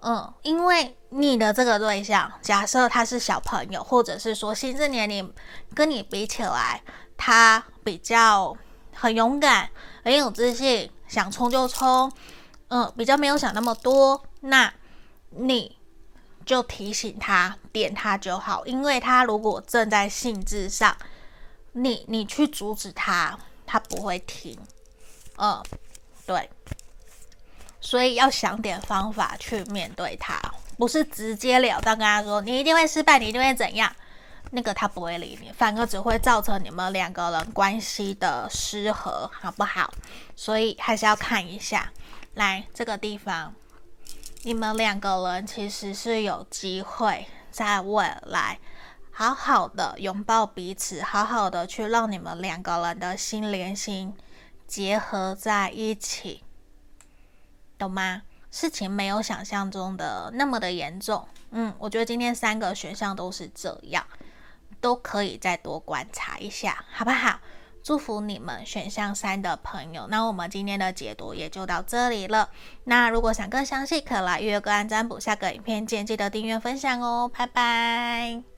[0.00, 5.30] 嗯，因为你的这个对象，假设他是小朋友，或者是说心智年龄
[5.74, 6.82] 跟你比起来，
[7.18, 8.56] 他比较
[8.94, 9.68] 很勇敢，
[10.02, 12.10] 很有自信，想冲就冲，
[12.68, 14.24] 嗯，比较没有想那么多。
[14.40, 14.72] 那
[15.28, 15.76] 你。
[16.44, 20.96] 就提醒他，点他就好，因为他如果正在兴致上，
[21.72, 24.58] 你你去阻止他，他不会停。
[25.38, 25.62] 嗯，
[26.26, 26.48] 对，
[27.80, 30.40] 所以要想点方法去面对他，
[30.76, 33.90] 不是直截了当跟他说你一定会失败，你一定会怎样，
[34.50, 39.92] 那个他不会理你，反而只会造成你们两个人关系的失和，好不好？
[40.36, 41.90] 所以还是要看一下，
[42.34, 43.54] 来这个地方。
[44.44, 48.58] 你们两个人其实是有机会在未来
[49.12, 54.12] 好好的拥抱彼此，好好的去让你们两个人的心连心
[54.66, 56.42] 结合在一起，
[57.78, 58.22] 懂吗？
[58.50, 61.28] 事情没有想象中的那么的严重。
[61.52, 64.04] 嗯，我觉得今天三个选项都是这样，
[64.80, 67.38] 都可以再多观察一下，好不好？
[67.82, 72.48] 祝福你们选项三的朋友，那我们今天的解读也就到这里了。
[72.84, 75.18] 那如果想更详细，可来预约个案占卜。
[75.18, 78.51] 下个影片见，记得订阅分享哦，拜拜。